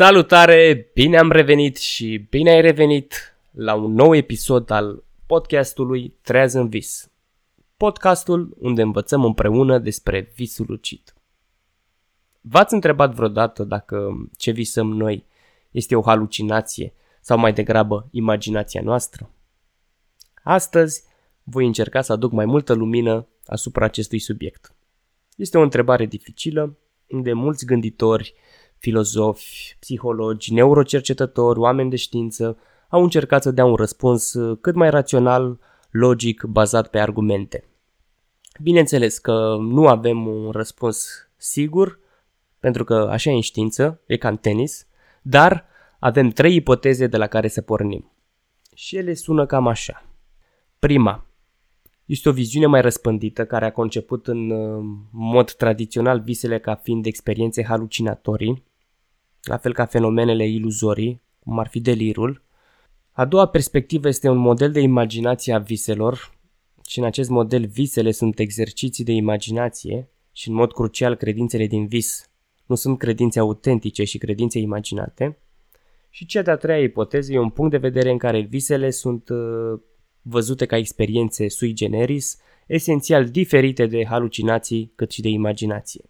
Salutare, 0.00 0.90
bine 0.94 1.18
am 1.18 1.30
revenit 1.30 1.76
și 1.76 2.26
bine 2.30 2.50
ai 2.50 2.60
revenit 2.60 3.36
la 3.50 3.74
un 3.74 3.92
nou 3.92 4.14
episod 4.14 4.70
al 4.70 5.04
podcastului 5.26 6.14
Treaz 6.22 6.52
în 6.52 6.68
vis. 6.68 7.10
Podcastul 7.76 8.56
unde 8.58 8.82
învățăm 8.82 9.24
împreună 9.24 9.78
despre 9.78 10.32
visul 10.34 10.66
lucid. 10.68 11.14
V-ați 12.40 12.74
întrebat 12.74 13.14
vreodată 13.14 13.64
dacă 13.64 14.28
ce 14.36 14.50
visăm 14.50 14.88
noi 14.92 15.24
este 15.70 15.96
o 15.96 16.02
halucinație 16.02 16.92
sau 17.20 17.38
mai 17.38 17.52
degrabă 17.52 18.08
imaginația 18.10 18.80
noastră? 18.82 19.30
Astăzi 20.42 21.02
voi 21.42 21.66
încerca 21.66 22.00
să 22.00 22.12
aduc 22.12 22.32
mai 22.32 22.44
multă 22.44 22.72
lumină 22.72 23.26
asupra 23.46 23.84
acestui 23.84 24.18
subiect. 24.18 24.74
Este 25.36 25.58
o 25.58 25.62
întrebare 25.62 26.06
dificilă, 26.06 26.76
unde 27.08 27.32
mulți 27.32 27.66
gânditori, 27.66 28.34
filozofi, 28.78 29.76
psihologi, 29.80 30.52
neurocercetători, 30.52 31.58
oameni 31.58 31.90
de 31.90 31.96
știință 31.96 32.58
au 32.88 33.02
încercat 33.02 33.42
să 33.42 33.50
dea 33.50 33.64
un 33.64 33.74
răspuns 33.74 34.34
cât 34.60 34.74
mai 34.74 34.90
rațional, 34.90 35.58
logic, 35.90 36.42
bazat 36.42 36.88
pe 36.88 36.98
argumente. 36.98 37.64
Bineînțeles 38.62 39.18
că 39.18 39.56
nu 39.60 39.86
avem 39.86 40.26
un 40.26 40.50
răspuns 40.50 41.28
sigur, 41.36 41.98
pentru 42.60 42.84
că 42.84 42.94
așa 42.94 43.30
e 43.30 43.34
în 43.34 43.40
știință, 43.40 44.00
e 44.06 44.16
ca 44.16 44.28
în 44.28 44.36
tenis, 44.36 44.86
dar 45.22 45.66
avem 45.98 46.28
trei 46.28 46.54
ipoteze 46.54 47.06
de 47.06 47.16
la 47.16 47.26
care 47.26 47.48
să 47.48 47.60
pornim. 47.60 48.12
Și 48.74 48.96
ele 48.96 49.14
sună 49.14 49.46
cam 49.46 49.66
așa. 49.66 50.04
Prima, 50.78 51.26
este 52.04 52.28
o 52.28 52.32
viziune 52.32 52.66
mai 52.66 52.80
răspândită 52.80 53.46
care 53.46 53.64
a 53.64 53.72
conceput 53.72 54.26
în 54.26 54.50
uh, 54.50 54.84
mod 55.10 55.52
tradițional 55.52 56.20
visele 56.20 56.58
ca 56.58 56.74
fiind 56.74 57.06
experiențe 57.06 57.64
halucinatorii, 57.64 58.64
la 59.42 59.56
fel 59.56 59.72
ca 59.72 59.86
fenomenele 59.86 60.46
iluzorii, 60.46 61.22
cum 61.38 61.58
ar 61.58 61.68
fi 61.68 61.80
delirul. 61.80 62.42
A 63.12 63.24
doua 63.24 63.46
perspectivă 63.46 64.08
este 64.08 64.28
un 64.28 64.36
model 64.36 64.72
de 64.72 64.80
imaginație 64.80 65.54
a 65.54 65.58
viselor 65.58 66.36
și 66.86 66.98
în 66.98 67.04
acest 67.04 67.28
model 67.28 67.66
visele 67.66 68.10
sunt 68.10 68.38
exerciții 68.38 69.04
de 69.04 69.12
imaginație 69.12 70.08
și 70.32 70.48
în 70.48 70.54
mod 70.54 70.72
crucial 70.72 71.14
credințele 71.14 71.66
din 71.66 71.86
vis 71.86 72.30
nu 72.68 72.74
sunt 72.74 72.98
credințe 72.98 73.38
autentice 73.38 74.04
și 74.04 74.18
credințe 74.18 74.58
imaginate. 74.58 75.38
Și 76.10 76.26
cea 76.26 76.42
de-a 76.42 76.56
treia 76.56 76.82
ipoteză 76.82 77.32
e 77.32 77.38
un 77.38 77.50
punct 77.50 77.70
de 77.70 77.76
vedere 77.76 78.10
în 78.10 78.18
care 78.18 78.40
visele 78.40 78.90
sunt 78.90 79.28
uh, 79.28 79.80
văzute 80.22 80.66
ca 80.66 80.76
experiențe 80.76 81.48
sui 81.48 81.72
generis, 81.72 82.38
esențial 82.66 83.28
diferite 83.28 83.86
de 83.86 84.04
halucinații 84.04 84.92
cât 84.94 85.10
și 85.10 85.20
de 85.20 85.28
imaginație. 85.28 86.04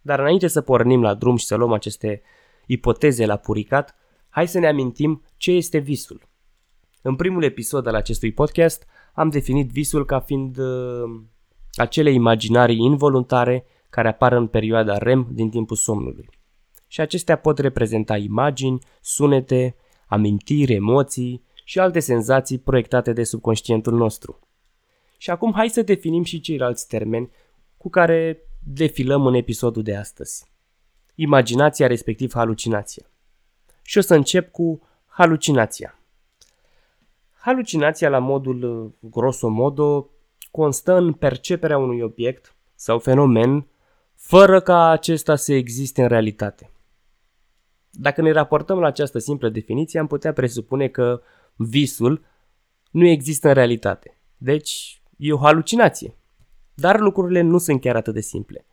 Dar 0.00 0.18
înainte 0.18 0.46
să 0.46 0.60
pornim 0.60 1.02
la 1.02 1.14
drum 1.14 1.36
și 1.36 1.46
să 1.46 1.54
luăm 1.54 1.72
aceste 1.72 2.22
ipoteze 2.68 3.26
la 3.26 3.36
puricat, 3.36 3.94
hai 4.28 4.48
să 4.48 4.58
ne 4.58 4.68
amintim 4.68 5.22
ce 5.36 5.50
este 5.50 5.78
visul. 5.78 6.28
În 7.02 7.16
primul 7.16 7.42
episod 7.42 7.86
al 7.86 7.94
acestui 7.94 8.32
podcast 8.32 8.86
am 9.14 9.28
definit 9.28 9.70
visul 9.70 10.04
ca 10.04 10.20
fiind 10.20 10.58
uh, 10.58 11.20
acele 11.72 12.10
imaginarii 12.10 12.84
involuntare 12.84 13.64
care 13.90 14.08
apar 14.08 14.32
în 14.32 14.46
perioada 14.46 14.98
REM 14.98 15.28
din 15.32 15.50
timpul 15.50 15.76
somnului. 15.76 16.28
Și 16.86 17.00
acestea 17.00 17.36
pot 17.36 17.58
reprezenta 17.58 18.16
imagini, 18.16 18.78
sunete, 19.00 19.76
amintiri, 20.06 20.74
emoții, 20.74 21.46
și 21.64 21.78
alte 21.78 22.00
senzații 22.00 22.58
proiectate 22.58 23.12
de 23.12 23.24
subconștientul 23.24 23.92
nostru. 23.92 24.38
Și 25.18 25.30
acum 25.30 25.52
hai 25.52 25.68
să 25.68 25.82
definim 25.82 26.22
și 26.22 26.40
ceilalți 26.40 26.88
termeni 26.88 27.30
cu 27.76 27.88
care 27.90 28.42
defilăm 28.62 29.26
în 29.26 29.34
episodul 29.34 29.82
de 29.82 29.96
astăzi. 29.96 30.44
Imaginația 31.20 31.86
respectiv 31.86 32.32
halucinația. 32.34 33.06
Și 33.82 33.98
o 33.98 34.00
să 34.00 34.14
încep 34.14 34.50
cu 34.50 34.82
halucinația. 35.06 35.98
Halucinația 37.32 38.08
la 38.08 38.18
modul 38.18 38.92
grosomodo 39.00 40.10
constă 40.50 40.94
în 40.94 41.12
perceperea 41.12 41.78
unui 41.78 42.00
obiect 42.00 42.54
sau 42.74 42.98
fenomen 42.98 43.66
fără 44.14 44.60
ca 44.60 44.88
acesta 44.88 45.36
să 45.36 45.52
existe 45.52 46.02
în 46.02 46.08
realitate. 46.08 46.70
Dacă 47.90 48.22
ne 48.22 48.30
raportăm 48.30 48.78
la 48.78 48.86
această 48.86 49.18
simplă 49.18 49.48
definiție, 49.48 50.00
am 50.00 50.06
putea 50.06 50.32
presupune 50.32 50.88
că 50.88 51.22
visul 51.56 52.24
nu 52.90 53.06
există 53.06 53.48
în 53.48 53.54
realitate. 53.54 54.18
Deci 54.36 55.02
e 55.16 55.32
o 55.32 55.38
halucinație. 55.38 56.14
Dar 56.74 56.98
lucrurile 56.98 57.40
nu 57.40 57.58
sunt 57.58 57.80
chiar 57.80 57.96
atât 57.96 58.14
de 58.14 58.20
simple. 58.20 58.66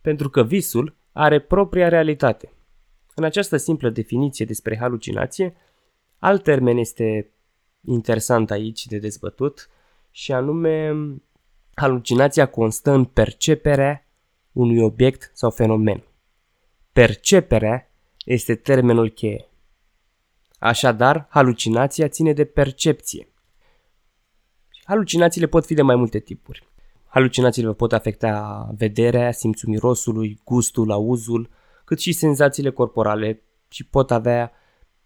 Pentru 0.00 0.30
că 0.30 0.44
visul 0.44 1.00
are 1.12 1.40
propria 1.40 1.88
realitate. 1.88 2.52
În 3.14 3.24
această 3.24 3.56
simplă 3.56 3.90
definiție 3.90 4.44
despre 4.44 4.76
halucinație, 4.76 5.56
alt 6.18 6.42
termen 6.42 6.76
este 6.76 7.30
interesant 7.84 8.50
aici 8.50 8.86
de 8.86 8.98
dezbătut 8.98 9.68
și 10.10 10.32
anume 10.32 10.94
halucinația 11.74 12.46
constă 12.46 12.90
în 12.90 13.04
perceperea 13.04 14.06
unui 14.52 14.78
obiect 14.78 15.30
sau 15.34 15.50
fenomen. 15.50 16.04
Perceperea 16.92 17.90
este 18.24 18.54
termenul 18.54 19.08
cheie. 19.08 19.46
Așadar, 20.58 21.26
halucinația 21.30 22.08
ține 22.08 22.32
de 22.32 22.44
percepție. 22.44 23.28
Halucinațiile 24.84 25.46
pot 25.46 25.66
fi 25.66 25.74
de 25.74 25.82
mai 25.82 25.96
multe 25.96 26.18
tipuri. 26.18 26.71
Halucinațiile 27.12 27.72
pot 27.72 27.92
afecta 27.92 28.68
vederea, 28.76 29.32
simțul 29.32 29.68
mirosului, 29.68 30.40
gustul, 30.44 30.90
auzul, 30.90 31.50
cât 31.84 31.98
și 31.98 32.12
senzațiile 32.12 32.70
corporale 32.70 33.42
și 33.68 33.84
pot 33.84 34.10
avea 34.10 34.52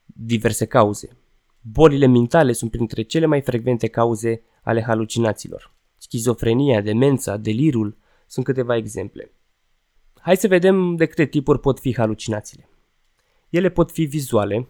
diverse 0.04 0.66
cauze. 0.66 1.16
Bolile 1.60 2.06
mentale 2.06 2.52
sunt 2.52 2.70
printre 2.70 3.02
cele 3.02 3.26
mai 3.26 3.40
frecvente 3.40 3.86
cauze 3.88 4.42
ale 4.62 4.82
halucinațiilor. 4.82 5.74
Schizofrenia, 5.96 6.80
demența, 6.80 7.36
delirul 7.36 7.96
sunt 8.26 8.44
câteva 8.44 8.76
exemple. 8.76 9.32
Hai 10.14 10.36
să 10.36 10.48
vedem 10.48 10.96
de 10.96 11.06
câte 11.06 11.24
tipuri 11.24 11.60
pot 11.60 11.80
fi 11.80 11.94
halucinațiile. 11.94 12.68
Ele 13.48 13.68
pot 13.68 13.90
fi 13.90 14.04
vizuale, 14.04 14.68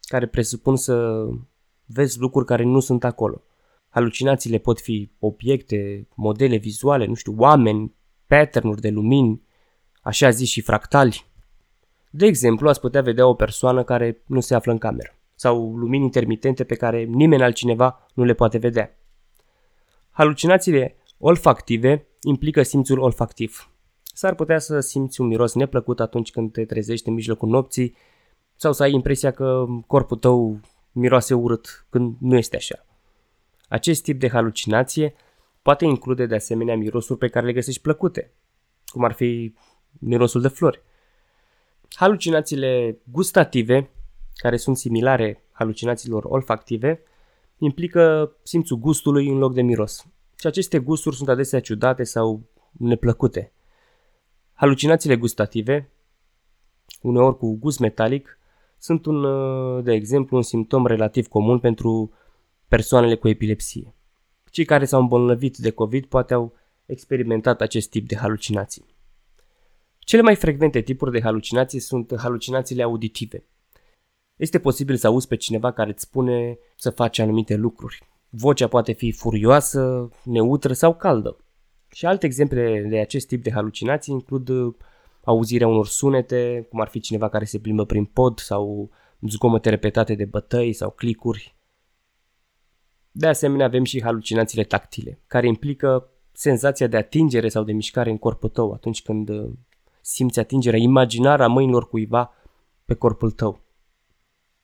care 0.00 0.26
presupun 0.26 0.76
să 0.76 1.26
vezi 1.84 2.18
lucruri 2.18 2.46
care 2.46 2.62
nu 2.62 2.80
sunt 2.80 3.04
acolo. 3.04 3.42
Halucinațiile 3.94 4.58
pot 4.58 4.80
fi 4.80 5.10
obiecte, 5.18 6.08
modele 6.14 6.56
vizuale, 6.56 7.06
nu 7.06 7.14
știu, 7.14 7.34
oameni, 7.38 7.94
pattern 8.26 8.80
de 8.80 8.88
lumini, 8.88 9.42
așa 10.02 10.30
zis 10.30 10.48
și 10.48 10.60
fractali. 10.60 11.26
De 12.10 12.26
exemplu, 12.26 12.68
ați 12.68 12.80
putea 12.80 13.02
vedea 13.02 13.26
o 13.26 13.34
persoană 13.34 13.84
care 13.84 14.22
nu 14.26 14.40
se 14.40 14.54
află 14.54 14.72
în 14.72 14.78
cameră 14.78 15.18
sau 15.34 15.76
lumini 15.76 16.04
intermitente 16.04 16.64
pe 16.64 16.74
care 16.74 17.02
nimeni 17.02 17.42
altcineva 17.42 18.06
nu 18.14 18.24
le 18.24 18.34
poate 18.34 18.58
vedea. 18.58 18.98
Halucinațiile 20.10 20.96
olfactive 21.18 22.06
implică 22.20 22.62
simțul 22.62 22.98
olfactiv. 22.98 23.70
S-ar 24.02 24.34
putea 24.34 24.58
să 24.58 24.80
simți 24.80 25.20
un 25.20 25.26
miros 25.26 25.54
neplăcut 25.54 26.00
atunci 26.00 26.30
când 26.30 26.52
te 26.52 26.64
trezești 26.64 27.08
în 27.08 27.14
mijlocul 27.14 27.48
nopții 27.48 27.96
sau 28.56 28.72
să 28.72 28.82
ai 28.82 28.92
impresia 28.92 29.30
că 29.30 29.66
corpul 29.86 30.16
tău 30.16 30.60
miroase 30.92 31.34
urât 31.34 31.86
când 31.90 32.16
nu 32.20 32.36
este 32.36 32.56
așa. 32.56 32.86
Acest 33.74 34.02
tip 34.02 34.18
de 34.20 34.28
halucinație 34.28 35.14
poate 35.62 35.84
include 35.84 36.26
de 36.26 36.34
asemenea 36.34 36.76
mirosuri 36.76 37.18
pe 37.18 37.28
care 37.28 37.46
le 37.46 37.52
găsești 37.52 37.80
plăcute, 37.80 38.32
cum 38.86 39.04
ar 39.04 39.12
fi 39.12 39.54
mirosul 39.98 40.40
de 40.40 40.48
flori. 40.48 40.82
Halucinațiile 41.94 42.98
gustative, 43.10 43.90
care 44.34 44.56
sunt 44.56 44.76
similare 44.76 45.44
halucinațiilor 45.52 46.24
olfactive, 46.24 47.02
implică 47.58 48.32
simțul 48.42 48.76
gustului 48.76 49.28
în 49.28 49.38
loc 49.38 49.54
de 49.54 49.62
miros. 49.62 50.06
Și 50.38 50.46
aceste 50.46 50.78
gusturi 50.78 51.16
sunt 51.16 51.28
adesea 51.28 51.60
ciudate 51.60 52.04
sau 52.04 52.42
neplăcute. 52.72 53.52
Halucinațiile 54.52 55.16
gustative, 55.16 55.90
uneori 57.00 57.36
cu 57.36 57.56
gust 57.56 57.78
metalic, 57.78 58.38
sunt 58.78 59.06
un, 59.06 59.24
uh, 59.24 59.84
de 59.84 59.92
exemplu, 59.92 60.36
un 60.36 60.42
simptom 60.42 60.86
relativ 60.86 61.26
comun 61.26 61.58
pentru 61.58 62.12
persoanele 62.68 63.16
cu 63.16 63.28
epilepsie. 63.28 63.94
Cei 64.50 64.64
care 64.64 64.84
s-au 64.84 65.00
îmbolnăvit 65.00 65.56
de 65.56 65.70
COVID 65.70 66.06
poate 66.06 66.34
au 66.34 66.54
experimentat 66.86 67.60
acest 67.60 67.90
tip 67.90 68.08
de 68.08 68.16
halucinații. 68.16 68.84
Cele 69.98 70.22
mai 70.22 70.36
frecvente 70.36 70.80
tipuri 70.80 71.10
de 71.10 71.20
halucinații 71.20 71.80
sunt 71.80 72.14
halucinațiile 72.16 72.82
auditive. 72.82 73.46
Este 74.36 74.58
posibil 74.58 74.96
să 74.96 75.06
auzi 75.06 75.28
pe 75.28 75.36
cineva 75.36 75.72
care 75.72 75.90
îți 75.90 76.02
spune 76.02 76.58
să 76.76 76.90
faci 76.90 77.18
anumite 77.18 77.54
lucruri. 77.54 78.02
Vocea 78.28 78.68
poate 78.68 78.92
fi 78.92 79.12
furioasă, 79.12 80.10
neutră 80.24 80.72
sau 80.72 80.94
caldă. 80.94 81.36
Și 81.92 82.06
alte 82.06 82.26
exemple 82.26 82.86
de 82.88 82.98
acest 82.98 83.26
tip 83.26 83.42
de 83.42 83.50
halucinații 83.50 84.12
includ 84.12 84.48
uh, 84.48 84.74
auzirea 85.24 85.68
unor 85.68 85.86
sunete, 85.86 86.66
cum 86.70 86.80
ar 86.80 86.88
fi 86.88 87.00
cineva 87.00 87.28
care 87.28 87.44
se 87.44 87.58
plimbă 87.58 87.84
prin 87.84 88.04
pod 88.04 88.38
sau 88.38 88.90
zgomote 89.20 89.70
repetate 89.70 90.14
de 90.14 90.24
bătăi 90.24 90.72
sau 90.72 90.90
clicuri. 90.90 91.56
De 93.16 93.26
asemenea, 93.26 93.66
avem 93.66 93.84
și 93.84 94.02
halucinațiile 94.02 94.64
tactile, 94.64 95.20
care 95.26 95.46
implică 95.46 96.10
senzația 96.32 96.86
de 96.86 96.96
atingere 96.96 97.48
sau 97.48 97.64
de 97.64 97.72
mișcare 97.72 98.10
în 98.10 98.18
corpul 98.18 98.48
tău 98.48 98.72
atunci 98.72 99.02
când 99.02 99.28
uh, 99.28 99.50
simți 100.00 100.38
atingerea 100.38 100.78
imaginară 100.78 101.42
a 101.42 101.46
mâinilor 101.46 101.88
cuiva 101.88 102.32
pe 102.84 102.94
corpul 102.94 103.30
tău. 103.30 103.60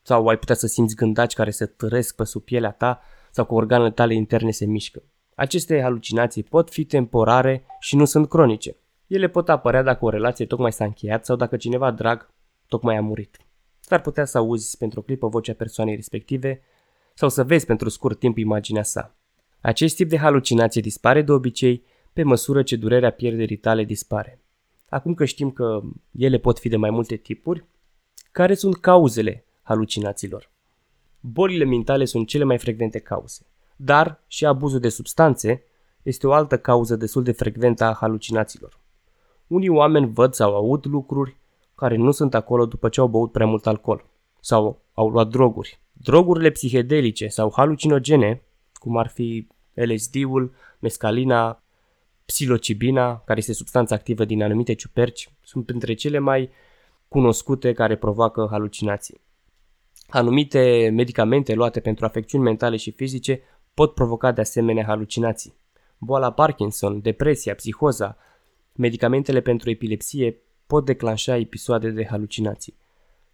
Sau 0.03 0.27
ai 0.27 0.37
putea 0.37 0.55
să 0.55 0.67
simți 0.67 0.95
gândaci 0.95 1.35
care 1.35 1.51
se 1.51 1.67
târesc 1.67 2.17
pe 2.17 2.25
sub 2.25 2.43
pielea 2.43 2.71
ta 2.71 3.01
sau 3.31 3.45
că 3.45 3.55
organele 3.55 3.91
tale 3.91 4.15
interne 4.15 4.51
se 4.51 4.67
mișcă. 4.67 5.03
Aceste 5.35 5.81
halucinații 5.81 6.43
pot 6.43 6.71
fi 6.71 6.85
temporare 6.85 7.65
și 7.81 7.97
nu 7.97 8.05
sunt 8.05 8.29
cronice. 8.29 8.77
Ele 9.07 9.29
pot 9.29 9.49
apărea 9.49 9.83
dacă 9.83 10.05
o 10.05 10.09
relație 10.09 10.47
tocmai 10.47 10.73
s-a 10.73 10.85
încheiat 10.85 11.25
sau 11.25 11.37
dacă 11.37 11.57
cineva 11.57 11.91
drag 11.91 12.31
tocmai 12.67 12.97
a 12.97 13.01
murit. 13.01 13.37
S-ar 13.81 14.01
putea 14.01 14.25
să 14.25 14.39
auzi 14.39 14.77
pentru 14.77 15.01
o 15.01 15.03
clipă 15.03 15.29
vocea 15.29 15.53
persoanei 15.53 15.95
respective 15.95 16.63
sau 17.21 17.29
să 17.29 17.45
vezi 17.45 17.67
pentru 17.67 17.89
scurt 17.89 18.19
timp 18.19 18.39
imaginea 18.39 18.83
sa. 18.83 19.15
Acest 19.61 19.97
tip 19.97 20.09
de 20.09 20.19
halucinație 20.19 20.81
dispare 20.81 21.23
de 21.23 21.33
obicei 21.33 21.83
pe 22.13 22.23
măsură 22.23 22.63
ce 22.63 22.77
durerea 22.77 23.11
pierderii 23.11 23.57
tale 23.57 23.85
dispare. 23.85 24.41
Acum 24.89 25.15
că 25.15 25.25
știm 25.25 25.51
că 25.51 25.81
ele 26.13 26.39
pot 26.39 26.59
fi 26.59 26.69
de 26.69 26.77
mai 26.77 26.91
multe 26.91 27.17
tipuri, 27.17 27.65
care 28.33 28.55
sunt 28.55 28.77
cauzele 28.77 29.45
halucinațiilor? 29.63 30.51
Bolile 31.21 31.65
mentale 31.65 32.05
sunt 32.05 32.27
cele 32.27 32.45
mai 32.45 32.59
frecvente 32.59 32.99
cauze, 32.99 33.47
dar 33.77 34.23
și 34.27 34.47
abuzul 34.47 34.81
de 34.81 34.89
substanțe 34.89 35.63
este 36.03 36.27
o 36.27 36.33
altă 36.33 36.59
cauză 36.59 36.97
destul 36.97 37.23
de 37.23 37.33
frecventă 37.33 37.85
a 37.85 37.97
halucinațiilor. 38.01 38.79
Unii 39.47 39.69
oameni 39.69 40.13
văd 40.13 40.35
sau 40.35 40.55
aud 40.55 40.87
lucruri 40.87 41.37
care 41.75 41.97
nu 41.97 42.11
sunt 42.11 42.35
acolo 42.35 42.67
după 42.67 42.89
ce 42.89 43.01
au 43.01 43.09
băut 43.09 43.33
prea 43.33 43.47
mult 43.47 43.67
alcool 43.67 44.05
sau 44.41 44.81
au 44.95 45.09
luat 45.09 45.29
droguri. 45.29 45.81
Drogurile 46.03 46.51
psihedelice 46.51 47.29
sau 47.29 47.53
halucinogene, 47.57 48.43
cum 48.73 48.97
ar 48.97 49.09
fi 49.09 49.47
LSD-ul, 49.75 50.55
mescalina, 50.79 51.63
psilocibina, 52.25 53.19
care 53.19 53.39
este 53.39 53.53
substanța 53.53 53.95
activă 53.95 54.25
din 54.25 54.43
anumite 54.43 54.73
ciuperci, 54.73 55.31
sunt 55.43 55.67
printre 55.67 55.95
cele 55.95 56.19
mai 56.19 56.51
cunoscute 57.09 57.73
care 57.73 57.97
provoacă 57.97 58.47
halucinații. 58.51 59.21
Anumite 60.09 60.91
medicamente 60.93 61.55
luate 61.55 61.81
pentru 61.81 62.05
afecțiuni 62.05 62.45
mentale 62.45 62.77
și 62.77 62.91
fizice 62.91 63.41
pot 63.75 63.95
provoca 63.95 64.33
de 64.33 64.41
asemenea 64.41 64.85
halucinații. 64.85 65.55
Boala 65.99 66.33
Parkinson, 66.33 67.01
depresia, 67.01 67.55
psihoza, 67.55 68.17
medicamentele 68.73 69.41
pentru 69.41 69.71
epilepsie 69.71 70.37
pot 70.67 70.85
declanșa 70.85 71.37
episoade 71.37 71.91
de 71.91 72.07
halucinații. 72.07 72.75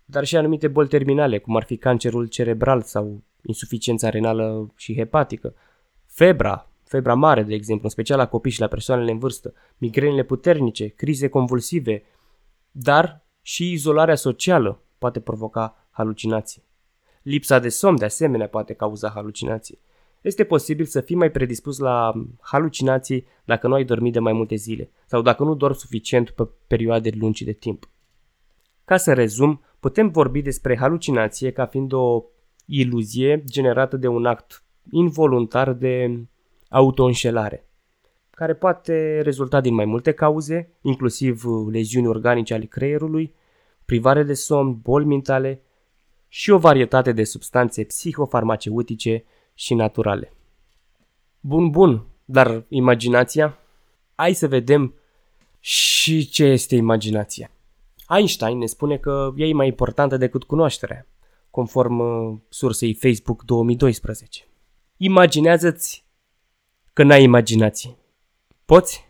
Dar 0.08 0.25
și 0.25 0.37
anumite 0.37 0.69
boli 0.69 0.88
terminale, 0.88 1.38
cum 1.38 1.56
ar 1.56 1.64
fi 1.64 1.76
cancerul 1.76 2.26
cerebral 2.26 2.82
sau 2.82 3.23
insuficiența 3.43 4.08
renală 4.08 4.73
și 4.76 4.94
hepatică, 4.94 5.55
febra, 6.06 6.70
febra 6.85 7.14
mare, 7.14 7.43
de 7.43 7.55
exemplu, 7.55 7.85
în 7.85 7.91
special 7.91 8.19
la 8.19 8.29
copii 8.29 8.50
și 8.50 8.61
la 8.61 8.67
persoanele 8.67 9.11
în 9.11 9.19
vârstă, 9.19 9.55
migrenele 9.79 10.23
puternice, 10.23 10.87
crize 10.87 11.29
convulsive, 11.29 12.03
dar 12.70 13.25
și 13.43 13.73
izolarea 13.73 14.14
socială 14.14 14.81
poate 14.99 15.20
provoca 15.20 15.87
halucinații. 15.91 16.62
Lipsa 17.23 17.58
de 17.58 17.69
somn, 17.69 17.97
de 17.97 18.05
asemenea, 18.05 18.49
poate 18.49 18.73
cauza 18.73 19.08
halucinații. 19.08 19.79
Este 20.20 20.44
posibil 20.44 20.85
să 20.85 21.00
fii 21.00 21.17
mai 21.17 21.31
predispus 21.31 21.79
la 21.79 22.12
halucinații 22.41 23.26
dacă 23.44 23.69
nu 23.69 23.75
ai 23.75 23.85
dormit 23.85 24.12
de 24.12 24.19
mai 24.19 24.32
multe 24.32 24.55
zile 24.55 24.91
sau 25.06 25.23
dacă 25.23 25.43
nu 25.43 25.55
dormi 25.55 25.76
suficient 25.76 26.31
pe 26.31 26.49
perioade 26.67 27.11
lungi 27.14 27.44
de 27.44 27.53
timp. 27.53 27.88
Ca 28.85 28.97
să 28.97 29.12
rezum, 29.12 29.61
putem 29.87 30.09
vorbi 30.09 30.43
despre 30.43 30.77
halucinație 30.77 31.50
ca 31.50 31.67
fiind 31.67 31.93
o 31.93 32.25
iluzie 32.65 33.44
generată 33.44 33.97
de 33.97 34.06
un 34.06 34.27
act 34.27 34.65
involuntar 34.91 35.73
de 35.73 36.21
autoînșelare, 36.69 37.69
care 38.31 38.55
poate 38.55 39.21
rezulta 39.21 39.61
din 39.61 39.75
mai 39.75 39.85
multe 39.85 40.12
cauze, 40.12 40.71
inclusiv 40.83 41.44
leziuni 41.71 42.06
organice 42.06 42.55
ale 42.55 42.65
creierului, 42.65 43.35
privare 43.85 44.23
de 44.23 44.35
somn, 44.35 44.79
boli 44.83 45.05
mentale 45.05 45.62
și 46.29 46.50
o 46.50 46.59
varietate 46.59 47.12
de 47.12 47.25
substanțe 47.25 47.85
psihofarmaceutice 47.85 49.25
și 49.55 49.75
naturale. 49.75 50.32
Bun, 51.41 51.71
bun, 51.71 52.06
dar 52.25 52.65
imaginația? 52.69 53.59
Hai 54.15 54.32
să 54.32 54.49
vedem 54.49 54.94
și 55.61 56.29
ce 56.29 56.44
este 56.44 56.77
imaginația. 56.77 57.50
Einstein 58.08 58.58
ne 58.58 58.67
spune 58.67 58.97
că 58.97 59.32
ea 59.37 59.47
e 59.47 59.53
mai 59.53 59.67
importantă 59.67 60.17
decât 60.17 60.44
cunoașterea, 60.44 61.06
conform 61.50 61.99
uh, 61.99 62.38
sursei 62.49 62.94
Facebook 62.94 63.44
2012. 63.44 64.49
Imaginează-ți 64.97 66.05
că 66.93 67.03
n-ai 67.03 67.23
imaginație. 67.23 67.97
Poți? 68.64 69.05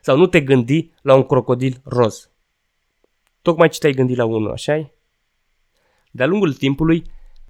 Sau 0.00 0.16
nu 0.16 0.26
te 0.26 0.40
gândi 0.40 0.92
la 1.02 1.14
un 1.14 1.22
crocodil 1.22 1.80
roz. 1.84 2.30
Tocmai 3.42 3.68
ce 3.68 3.78
te-ai 3.78 3.92
gândit 3.92 4.16
la 4.16 4.24
unul, 4.24 4.50
așa 4.50 4.90
De-a 6.10 6.26
lungul 6.26 6.54
timpului, 6.54 7.02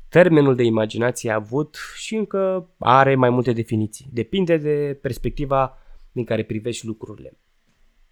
termenul 0.08 0.54
de 0.54 0.62
imaginație 0.62 1.30
a 1.30 1.34
avut 1.34 1.78
și 1.96 2.14
încă 2.14 2.70
are 2.78 3.14
mai 3.14 3.30
multe 3.30 3.52
definiții. 3.52 4.08
Depinde 4.12 4.56
de 4.56 4.98
perspectiva 5.02 5.78
din 6.12 6.24
care 6.24 6.44
privești 6.44 6.86
lucrurile. 6.86 7.38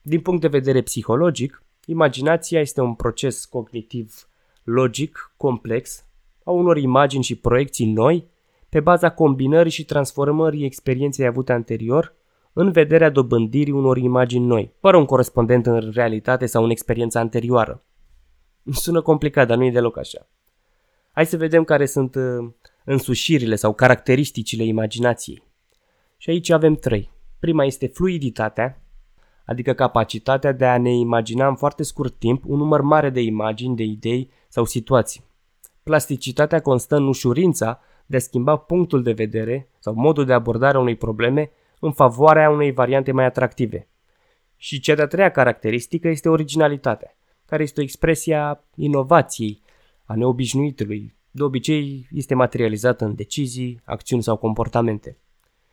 Din 0.02 0.20
punct 0.20 0.40
de 0.40 0.48
vedere 0.48 0.82
psihologic, 0.82 1.62
imaginația 1.86 2.60
este 2.60 2.80
un 2.80 2.94
proces 2.94 3.44
cognitiv 3.44 4.28
logic, 4.64 5.32
complex, 5.36 6.04
a 6.44 6.50
unor 6.50 6.76
imagini 6.76 7.22
și 7.22 7.36
proiecții 7.36 7.92
noi 7.92 8.30
pe 8.68 8.80
baza 8.80 9.10
combinării 9.10 9.70
și 9.70 9.84
transformării 9.84 10.64
experienței 10.64 11.26
avute 11.26 11.52
anterior 11.52 12.14
în 12.52 12.70
vederea 12.70 13.10
dobândirii 13.10 13.72
unor 13.72 13.96
imagini 13.96 14.46
noi, 14.46 14.72
fără 14.80 14.96
un 14.96 15.04
corespondent 15.04 15.66
în 15.66 15.90
realitate 15.94 16.46
sau 16.46 16.64
în 16.64 16.70
experiența 16.70 17.20
anterioară. 17.20 17.82
Sună 18.72 19.02
complicat, 19.02 19.46
dar 19.46 19.56
nu 19.56 19.64
e 19.64 19.70
deloc 19.70 19.98
așa. 19.98 20.28
Hai 21.12 21.26
să 21.26 21.36
vedem 21.36 21.64
care 21.64 21.86
sunt 21.86 22.14
uh, 22.14 22.50
însușirile 22.84 23.56
sau 23.56 23.74
caracteristicile 23.74 24.64
imaginației. 24.64 25.42
Și 26.16 26.30
aici 26.30 26.50
avem 26.50 26.74
trei. 26.74 27.10
Prima 27.38 27.64
este 27.64 27.86
fluiditatea, 27.86 28.81
adică 29.52 29.72
capacitatea 29.72 30.52
de 30.52 30.66
a 30.66 30.78
ne 30.78 30.94
imagina 30.94 31.48
în 31.48 31.54
foarte 31.54 31.82
scurt 31.82 32.18
timp 32.18 32.44
un 32.46 32.58
număr 32.58 32.80
mare 32.80 33.10
de 33.10 33.20
imagini, 33.20 33.76
de 33.76 33.82
idei 33.82 34.30
sau 34.48 34.64
situații. 34.64 35.24
Plasticitatea 35.82 36.60
constă 36.60 36.96
în 36.96 37.06
ușurința 37.06 37.80
de 38.06 38.16
a 38.16 38.20
schimba 38.20 38.56
punctul 38.56 39.02
de 39.02 39.12
vedere 39.12 39.68
sau 39.78 39.94
modul 39.94 40.24
de 40.24 40.32
abordare 40.32 40.76
a 40.76 40.80
unei 40.80 40.96
probleme 40.96 41.50
în 41.80 41.92
favoarea 41.92 42.50
unei 42.50 42.72
variante 42.72 43.12
mai 43.12 43.24
atractive. 43.24 43.88
Și 44.56 44.80
cea 44.80 44.94
de-a 44.94 45.06
treia 45.06 45.30
caracteristică 45.30 46.08
este 46.08 46.28
originalitatea, 46.28 47.16
care 47.46 47.62
este 47.62 47.80
o 47.80 47.82
expresie 47.82 48.34
a 48.34 48.60
inovației, 48.74 49.62
a 50.04 50.14
neobișnuitului. 50.14 51.14
De 51.30 51.42
obicei 51.42 52.08
este 52.10 52.34
materializat 52.34 53.00
în 53.00 53.14
decizii, 53.14 53.80
acțiuni 53.84 54.22
sau 54.22 54.36
comportamente. 54.36 55.18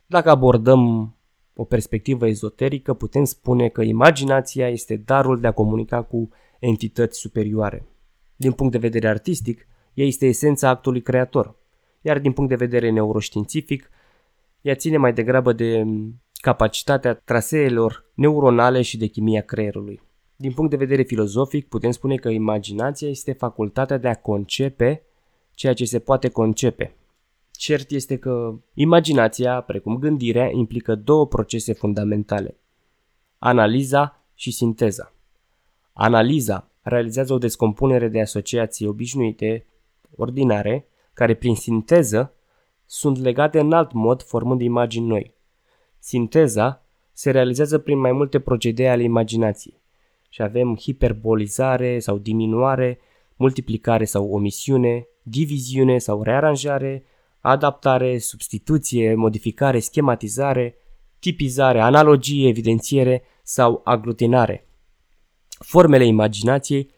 Dacă 0.06 0.30
abordăm 0.30 1.14
o 1.60 1.64
perspectivă 1.64 2.26
ezoterică, 2.26 2.94
putem 2.94 3.24
spune 3.24 3.68
că 3.68 3.82
imaginația 3.82 4.68
este 4.68 4.96
darul 4.96 5.40
de 5.40 5.46
a 5.46 5.52
comunica 5.52 6.02
cu 6.02 6.28
entități 6.58 7.18
superioare. 7.18 7.86
Din 8.36 8.52
punct 8.52 8.72
de 8.72 8.78
vedere 8.78 9.08
artistic, 9.08 9.66
ea 9.94 10.06
este 10.06 10.26
esența 10.26 10.68
actului 10.68 11.02
creator, 11.02 11.56
iar 12.00 12.18
din 12.18 12.32
punct 12.32 12.50
de 12.50 12.56
vedere 12.56 12.90
neuroștiințific, 12.90 13.90
ea 14.60 14.74
ține 14.74 14.96
mai 14.96 15.12
degrabă 15.12 15.52
de 15.52 15.86
capacitatea 16.32 17.14
traseelor 17.14 18.04
neuronale 18.14 18.82
și 18.82 18.98
de 18.98 19.06
chimia 19.06 19.40
creierului. 19.40 20.00
Din 20.36 20.52
punct 20.52 20.70
de 20.70 20.76
vedere 20.76 21.02
filozofic, 21.02 21.68
putem 21.68 21.90
spune 21.90 22.16
că 22.16 22.28
imaginația 22.28 23.08
este 23.08 23.32
facultatea 23.32 23.98
de 23.98 24.08
a 24.08 24.14
concepe 24.14 25.02
ceea 25.54 25.72
ce 25.72 25.84
se 25.84 25.98
poate 25.98 26.28
concepe. 26.28 26.94
Cert 27.60 27.90
este 27.90 28.18
că 28.18 28.60
imaginația, 28.74 29.60
precum 29.60 29.98
gândirea, 29.98 30.50
implică 30.50 30.94
două 30.94 31.26
procese 31.26 31.72
fundamentale. 31.72 32.56
Analiza 33.38 34.24
și 34.34 34.50
sinteza. 34.50 35.12
Analiza 35.92 36.70
realizează 36.82 37.32
o 37.32 37.38
descompunere 37.38 38.08
de 38.08 38.20
asociații 38.20 38.86
obișnuite, 38.86 39.66
ordinare, 40.16 40.86
care 41.12 41.34
prin 41.34 41.54
sinteză 41.54 42.34
sunt 42.86 43.18
legate 43.18 43.58
în 43.58 43.72
alt 43.72 43.92
mod 43.92 44.22
formând 44.22 44.60
imagini 44.60 45.06
noi. 45.06 45.34
Sinteza 45.98 46.82
se 47.12 47.30
realizează 47.30 47.78
prin 47.78 47.98
mai 47.98 48.12
multe 48.12 48.40
procedee 48.40 48.88
ale 48.88 49.02
imaginației 49.02 49.80
și 50.28 50.42
avem 50.42 50.76
hiperbolizare 50.76 51.98
sau 51.98 52.18
diminuare, 52.18 52.98
multiplicare 53.36 54.04
sau 54.04 54.30
omisiune, 54.30 55.06
diviziune 55.22 55.98
sau 55.98 56.22
rearanjare, 56.22 57.04
adaptare, 57.40 58.18
substituție, 58.18 59.14
modificare, 59.14 59.78
schematizare, 59.78 60.76
tipizare, 61.18 61.80
analogie, 61.80 62.48
evidențiere 62.48 63.22
sau 63.42 63.80
aglutinare. 63.84 64.68
Formele 65.48 66.04
imaginației 66.04 66.90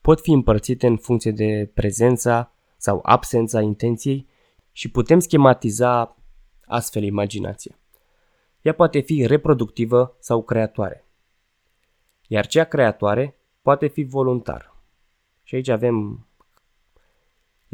pot 0.00 0.20
fi 0.20 0.30
împărțite 0.30 0.86
în 0.86 0.96
funcție 0.96 1.30
de 1.30 1.70
prezența 1.74 2.52
sau 2.76 3.00
absența 3.02 3.60
intenției 3.60 4.28
și 4.72 4.90
putem 4.90 5.18
schematiza 5.18 6.16
astfel 6.64 7.02
imaginația. 7.02 7.78
Ea 8.60 8.74
poate 8.74 9.00
fi 9.00 9.26
reproductivă 9.26 10.16
sau 10.20 10.42
creatoare, 10.42 11.06
iar 12.26 12.46
cea 12.46 12.64
creatoare 12.64 13.36
poate 13.62 13.86
fi 13.86 14.02
voluntar. 14.02 14.76
Și 15.42 15.54
aici 15.54 15.68
avem 15.68 16.26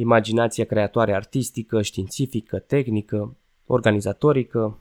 imaginația 0.01 0.65
creatoare 0.65 1.15
artistică, 1.15 1.83
științifică, 1.83 2.59
tehnică, 2.59 3.37
organizatorică 3.67 4.79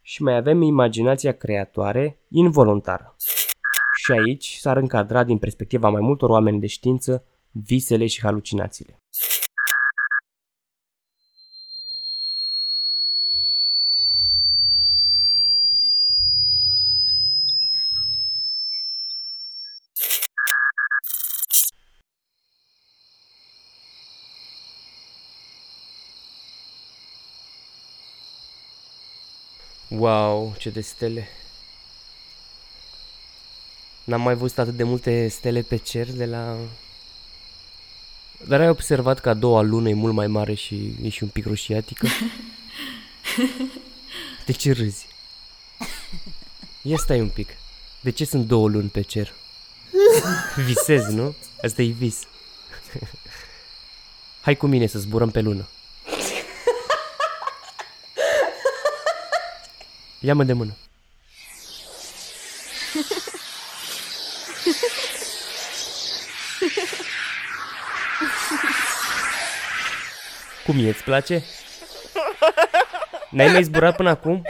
și 0.00 0.22
mai 0.22 0.36
avem 0.36 0.62
imaginația 0.62 1.32
creatoare 1.32 2.18
involuntară. 2.28 3.16
Și 4.02 4.12
aici 4.12 4.56
s-ar 4.60 4.76
încadra 4.76 5.24
din 5.24 5.38
perspectiva 5.38 5.88
mai 5.88 6.00
multor 6.00 6.30
oameni 6.30 6.60
de 6.60 6.66
știință 6.66 7.24
visele 7.50 8.06
și 8.06 8.20
halucinațiile. 8.20 9.01
Wow, 29.96 30.54
ce 30.58 30.70
de 30.70 30.80
stele! 30.80 31.28
N-am 34.04 34.20
mai 34.20 34.34
văzut 34.34 34.58
atât 34.58 34.74
de 34.74 34.82
multe 34.82 35.28
stele 35.28 35.62
pe 35.62 35.76
cer 35.76 36.10
de 36.10 36.26
la... 36.26 36.56
Dar 38.46 38.60
ai 38.60 38.68
observat 38.68 39.20
că 39.20 39.28
a 39.28 39.34
doua 39.34 39.60
lună 39.60 39.88
e 39.88 39.94
mult 39.94 40.14
mai 40.14 40.26
mare 40.26 40.54
și 40.54 40.96
e 41.02 41.08
și 41.08 41.22
un 41.22 41.28
pic 41.28 41.46
roșiatică? 41.46 42.06
De 44.46 44.52
ce 44.52 44.72
râzi? 44.72 45.06
Ia 46.82 46.96
stai 46.96 47.20
un 47.20 47.28
pic. 47.28 47.48
De 48.00 48.10
ce 48.10 48.24
sunt 48.24 48.46
două 48.46 48.68
luni 48.68 48.88
pe 48.88 49.00
cer? 49.00 49.34
Visezi, 50.64 51.14
nu? 51.14 51.34
Asta 51.62 51.82
e 51.82 51.86
vis. 51.86 52.18
Hai 54.40 54.56
cu 54.56 54.66
mine 54.66 54.86
să 54.86 54.98
zburăm 54.98 55.30
pe 55.30 55.40
lună. 55.40 55.68
Ia-mă 60.22 60.44
de 60.44 60.52
mână. 60.52 60.76
Cum 70.66 70.78
e, 70.78 70.88
îți 70.88 71.02
place? 71.02 71.44
N-ai 73.30 73.52
mai 73.52 73.62
zburat 73.62 73.96
până 73.96 74.10
acum? 74.10 74.42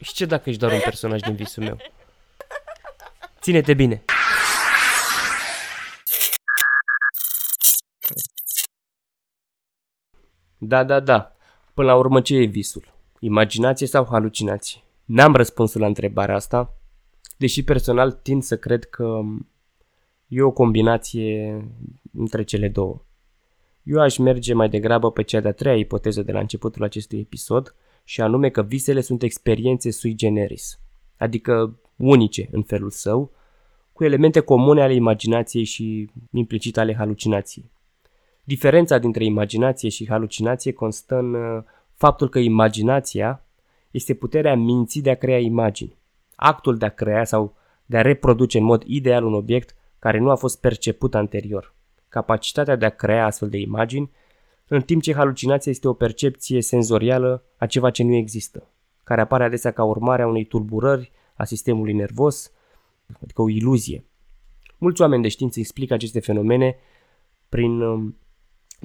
Și 0.00 0.12
ce 0.12 0.24
dacă 0.24 0.48
ești 0.48 0.60
doar 0.60 0.72
un 0.72 0.80
personaj 0.80 1.20
din 1.20 1.34
visul 1.34 1.62
meu? 1.62 1.76
Ține-te 3.40 3.74
bine! 3.74 4.04
Da, 10.58 10.84
da, 10.84 11.00
da. 11.00 11.36
Până 11.74 11.86
la 11.86 11.94
urmă 11.94 12.20
ce 12.20 12.34
e 12.34 12.44
visul? 12.44 12.97
Imaginație 13.20 13.86
sau 13.86 14.06
halucinație? 14.10 14.80
N-am 15.04 15.34
răspunsul 15.34 15.80
la 15.80 15.86
întrebarea 15.86 16.34
asta, 16.34 16.74
deși 17.36 17.62
personal 17.62 18.12
tind 18.12 18.42
să 18.42 18.56
cred 18.56 18.84
că 18.84 19.20
e 20.26 20.42
o 20.42 20.50
combinație 20.50 21.64
între 22.12 22.42
cele 22.42 22.68
două. 22.68 23.02
Eu 23.82 24.00
aș 24.00 24.16
merge 24.16 24.54
mai 24.54 24.68
degrabă 24.68 25.10
pe 25.10 25.22
cea 25.22 25.40
de-a 25.40 25.52
treia 25.52 25.76
ipoteză 25.76 26.22
de 26.22 26.32
la 26.32 26.38
începutul 26.38 26.82
acestui 26.82 27.18
episod, 27.18 27.74
și 28.04 28.20
anume 28.20 28.48
că 28.48 28.62
visele 28.62 29.00
sunt 29.00 29.22
experiențe 29.22 29.90
sui 29.90 30.14
generis, 30.14 30.78
adică 31.16 31.78
unice 31.96 32.48
în 32.52 32.62
felul 32.62 32.90
său, 32.90 33.30
cu 33.92 34.04
elemente 34.04 34.40
comune 34.40 34.82
ale 34.82 34.94
imaginației 34.94 35.64
și 35.64 36.10
implicit 36.32 36.78
ale 36.78 36.94
halucinației. 36.94 37.70
Diferența 38.44 38.98
dintre 38.98 39.24
imaginație 39.24 39.88
și 39.88 40.08
halucinație 40.08 40.72
constă 40.72 41.18
în 41.18 41.34
uh, 41.34 41.62
faptul 41.98 42.28
că 42.28 42.38
imaginația 42.38 43.44
este 43.90 44.14
puterea 44.14 44.56
minții 44.56 45.02
de 45.02 45.10
a 45.10 45.16
crea 45.16 45.38
imagini, 45.38 45.96
actul 46.34 46.76
de 46.76 46.84
a 46.84 46.88
crea 46.88 47.24
sau 47.24 47.56
de 47.86 47.96
a 47.96 48.02
reproduce 48.02 48.58
în 48.58 48.64
mod 48.64 48.82
ideal 48.86 49.24
un 49.24 49.34
obiect 49.34 49.74
care 49.98 50.18
nu 50.18 50.30
a 50.30 50.34
fost 50.34 50.60
perceput 50.60 51.14
anterior, 51.14 51.74
capacitatea 52.08 52.76
de 52.76 52.84
a 52.84 52.90
crea 52.90 53.24
astfel 53.24 53.48
de 53.48 53.58
imagini, 53.58 54.10
în 54.68 54.82
timp 54.82 55.02
ce 55.02 55.14
halucinația 55.14 55.72
este 55.72 55.88
o 55.88 55.92
percepție 55.92 56.62
senzorială 56.62 57.44
a 57.56 57.66
ceva 57.66 57.90
ce 57.90 58.02
nu 58.02 58.14
există, 58.14 58.70
care 59.04 59.20
apare 59.20 59.44
adesea 59.44 59.70
ca 59.70 59.84
urmare 59.84 60.22
a 60.22 60.26
unei 60.26 60.44
tulburări 60.44 61.12
a 61.34 61.44
sistemului 61.44 61.92
nervos, 61.92 62.52
adică 63.22 63.42
o 63.42 63.48
iluzie. 63.48 64.04
Mulți 64.78 65.00
oameni 65.00 65.22
de 65.22 65.28
știință 65.28 65.58
explică 65.58 65.94
aceste 65.94 66.20
fenomene 66.20 66.76
prin 67.48 67.80
um, 67.80 68.16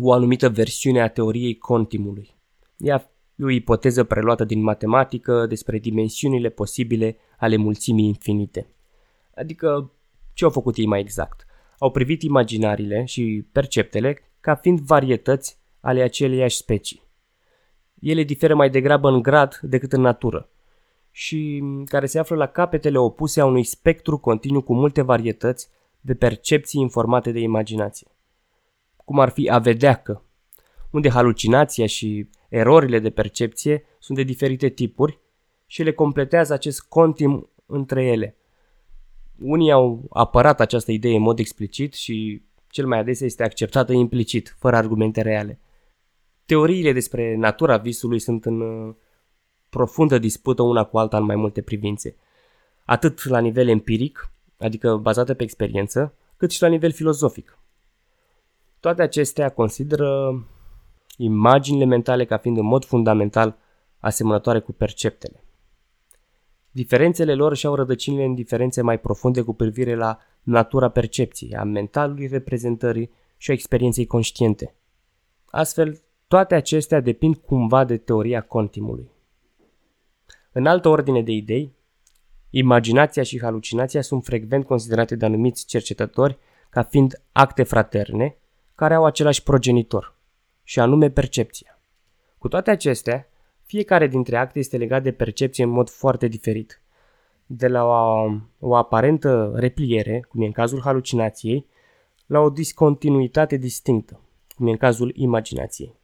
o 0.01 0.13
anumită 0.13 0.49
versiune 0.49 1.01
a 1.01 1.09
teoriei 1.09 1.57
contimului. 1.57 2.35
Ea 2.83 3.11
e 3.35 3.43
o 3.43 3.49
ipoteză 3.49 4.03
preluată 4.03 4.43
din 4.43 4.61
matematică 4.61 5.45
despre 5.45 5.77
dimensiunile 5.77 6.49
posibile 6.49 7.17
ale 7.37 7.55
mulțimii 7.55 8.05
infinite. 8.05 8.67
Adică, 9.35 9.91
ce 10.33 10.43
au 10.43 10.49
făcut 10.49 10.77
ei 10.77 10.85
mai 10.85 10.99
exact? 10.99 11.45
Au 11.79 11.91
privit 11.91 12.21
imaginarile 12.21 13.05
și 13.05 13.45
perceptele 13.51 14.17
ca 14.39 14.55
fiind 14.55 14.79
varietăți 14.79 15.59
ale 15.79 16.01
aceleiași 16.01 16.55
specii. 16.55 17.01
Ele 17.99 18.23
diferă 18.23 18.55
mai 18.55 18.69
degrabă 18.69 19.09
în 19.09 19.21
grad 19.21 19.59
decât 19.61 19.93
în 19.93 20.01
natură 20.01 20.49
și 21.11 21.63
care 21.85 22.05
se 22.05 22.19
află 22.19 22.35
la 22.35 22.45
capetele 22.45 22.97
opuse 22.97 23.41
a 23.41 23.45
unui 23.45 23.63
spectru 23.63 24.17
continuu 24.17 24.61
cu 24.61 24.73
multe 24.73 25.01
varietăți 25.01 25.69
de 26.01 26.15
percepții 26.15 26.81
informate 26.81 27.31
de 27.31 27.39
imaginație. 27.39 28.07
Cum 28.95 29.19
ar 29.19 29.29
fi 29.29 29.49
a 29.49 29.59
vedea 29.59 29.95
că, 29.95 30.21
unde 30.91 31.09
halucinația 31.09 31.85
și 31.85 32.29
erorile 32.53 32.99
de 32.99 33.09
percepție 33.09 33.85
sunt 33.99 34.17
de 34.17 34.23
diferite 34.23 34.69
tipuri 34.69 35.19
și 35.65 35.83
le 35.83 35.93
completează 35.93 36.53
acest 36.53 36.81
contim 36.81 37.49
între 37.65 38.05
ele. 38.05 38.35
Unii 39.39 39.71
au 39.71 40.05
apărat 40.09 40.59
această 40.59 40.91
idee 40.91 41.15
în 41.15 41.21
mod 41.21 41.39
explicit 41.39 41.93
și 41.93 42.43
cel 42.67 42.87
mai 42.87 42.99
adesea 42.99 43.25
este 43.25 43.43
acceptată 43.43 43.93
implicit, 43.93 44.55
fără 44.59 44.75
argumente 44.75 45.21
reale. 45.21 45.59
Teoriile 46.45 46.91
despre 46.91 47.35
natura 47.35 47.77
visului 47.77 48.19
sunt 48.19 48.45
în 48.45 48.61
uh, 48.61 48.95
profundă 49.69 50.17
dispută 50.17 50.61
una 50.61 50.83
cu 50.83 50.97
alta 50.97 51.17
în 51.17 51.25
mai 51.25 51.35
multe 51.35 51.61
privințe, 51.61 52.15
atât 52.85 53.25
la 53.25 53.39
nivel 53.39 53.67
empiric, 53.67 54.31
adică 54.57 54.95
bazate 54.95 55.33
pe 55.33 55.43
experiență, 55.43 56.13
cât 56.37 56.51
și 56.51 56.61
la 56.61 56.67
nivel 56.67 56.91
filozofic. 56.91 57.57
Toate 58.79 59.01
acestea 59.01 59.49
consideră 59.49 60.43
imaginile 61.17 61.85
mentale 61.85 62.25
ca 62.25 62.37
fiind 62.37 62.57
în 62.57 62.65
mod 62.65 62.85
fundamental 62.85 63.57
asemănătoare 63.99 64.59
cu 64.59 64.71
perceptele. 64.71 65.43
Diferențele 66.71 67.33
lor 67.33 67.55
și-au 67.55 67.75
rădăcinile 67.75 68.23
în 68.23 68.33
diferențe 68.33 68.81
mai 68.81 68.99
profunde 68.99 69.41
cu 69.41 69.53
privire 69.53 69.95
la 69.95 70.19
natura 70.43 70.89
percepției, 70.89 71.55
a 71.55 71.63
mentalului 71.63 72.27
reprezentării 72.27 73.11
și 73.37 73.51
a 73.51 73.53
experienței 73.53 74.05
conștiente. 74.05 74.75
Astfel, 75.45 76.01
toate 76.27 76.55
acestea 76.55 76.99
depind 76.99 77.35
cumva 77.35 77.83
de 77.83 77.97
teoria 77.97 78.41
contimului. 78.41 79.11
În 80.51 80.65
altă 80.65 80.89
ordine 80.89 81.21
de 81.21 81.31
idei, 81.31 81.73
imaginația 82.49 83.23
și 83.23 83.41
halucinația 83.41 84.01
sunt 84.01 84.23
frecvent 84.23 84.65
considerate 84.65 85.15
de 85.15 85.25
anumiți 85.25 85.65
cercetători 85.65 86.37
ca 86.69 86.83
fiind 86.83 87.21
acte 87.31 87.63
fraterne 87.63 88.37
care 88.75 88.93
au 88.93 89.05
același 89.05 89.43
progenitor, 89.43 90.12
și 90.63 90.79
anume 90.79 91.09
percepția. 91.09 91.79
Cu 92.37 92.47
toate 92.47 92.71
acestea, 92.71 93.27
fiecare 93.63 94.07
dintre 94.07 94.37
acte 94.37 94.59
este 94.59 94.77
legat 94.77 95.03
de 95.03 95.11
percepție 95.11 95.63
în 95.63 95.69
mod 95.69 95.89
foarte 95.89 96.27
diferit. 96.27 96.81
De 97.45 97.67
la 97.67 97.83
o, 97.83 98.31
o 98.59 98.75
aparentă 98.75 99.53
repliere, 99.55 100.25
cum 100.29 100.41
e 100.41 100.45
în 100.45 100.51
cazul 100.51 100.81
halucinației, 100.81 101.65
la 102.25 102.39
o 102.39 102.49
discontinuitate 102.49 103.57
distinctă, 103.57 104.19
cum 104.55 104.67
e 104.67 104.71
în 104.71 104.77
cazul 104.77 105.11
imaginației. 105.15 105.95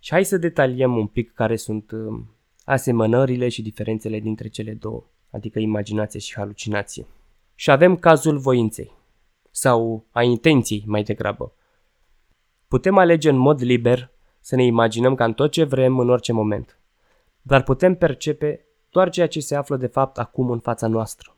Și 0.00 0.10
hai 0.10 0.24
să 0.24 0.36
detaliem 0.36 0.96
un 0.96 1.06
pic 1.06 1.32
care 1.32 1.56
sunt 1.56 1.90
um, 1.90 2.30
asemănările 2.64 3.48
și 3.48 3.62
diferențele 3.62 4.20
dintre 4.20 4.48
cele 4.48 4.72
două, 4.72 5.04
adică 5.30 5.58
imaginație 5.58 6.20
și 6.20 6.34
halucinație. 6.34 7.06
Și 7.54 7.70
avem 7.70 7.96
cazul 7.96 8.38
voinței, 8.38 8.92
sau 9.50 10.04
a 10.10 10.22
intenției 10.22 10.82
mai 10.86 11.02
degrabă. 11.02 11.52
Putem 12.68 12.98
alege 12.98 13.28
în 13.28 13.36
mod 13.36 13.62
liber 13.62 14.10
să 14.40 14.56
ne 14.56 14.64
imaginăm 14.64 15.14
ca 15.14 15.24
în 15.24 15.32
tot 15.32 15.50
ce 15.50 15.64
vrem 15.64 15.98
în 15.98 16.10
orice 16.10 16.32
moment, 16.32 16.78
dar 17.42 17.62
putem 17.62 17.94
percepe 17.94 18.64
doar 18.90 19.10
ceea 19.10 19.28
ce 19.28 19.40
se 19.40 19.54
află 19.54 19.76
de 19.76 19.86
fapt 19.86 20.18
acum 20.18 20.50
în 20.50 20.58
fața 20.58 20.86
noastră. 20.86 21.36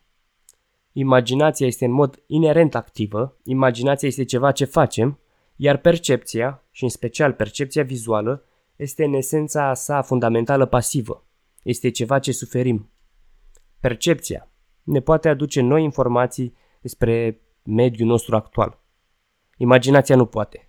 Imaginația 0.93 1.67
este 1.67 1.85
în 1.85 1.91
mod 1.91 2.23
inerent 2.27 2.75
activă, 2.75 3.37
imaginația 3.43 4.09
este 4.09 4.25
ceva 4.25 4.53
ce 4.53 4.65
facem, 4.65 5.19
iar 5.57 5.77
percepția, 5.77 6.63
și 6.71 6.83
în 6.83 6.89
special 6.89 7.33
percepția 7.33 7.83
vizuală, 7.83 8.45
este 8.77 9.05
în 9.05 9.13
esența 9.13 9.75
sa 9.75 10.03
fundamentală 10.03 10.67
pasivă. 10.67 11.27
Este 11.63 11.91
ceva 11.91 12.19
ce 12.19 12.33
suferim. 12.33 12.91
Percepția 13.81 14.51
ne 14.83 15.01
poate 15.01 15.29
aduce 15.29 15.61
noi 15.61 15.83
informații 15.83 16.57
despre 16.81 17.41
mediul 17.63 18.09
nostru 18.09 18.37
actual. 18.37 18.81
Imaginația 19.57 20.17
nu 20.17 20.27
poate. 20.27 20.68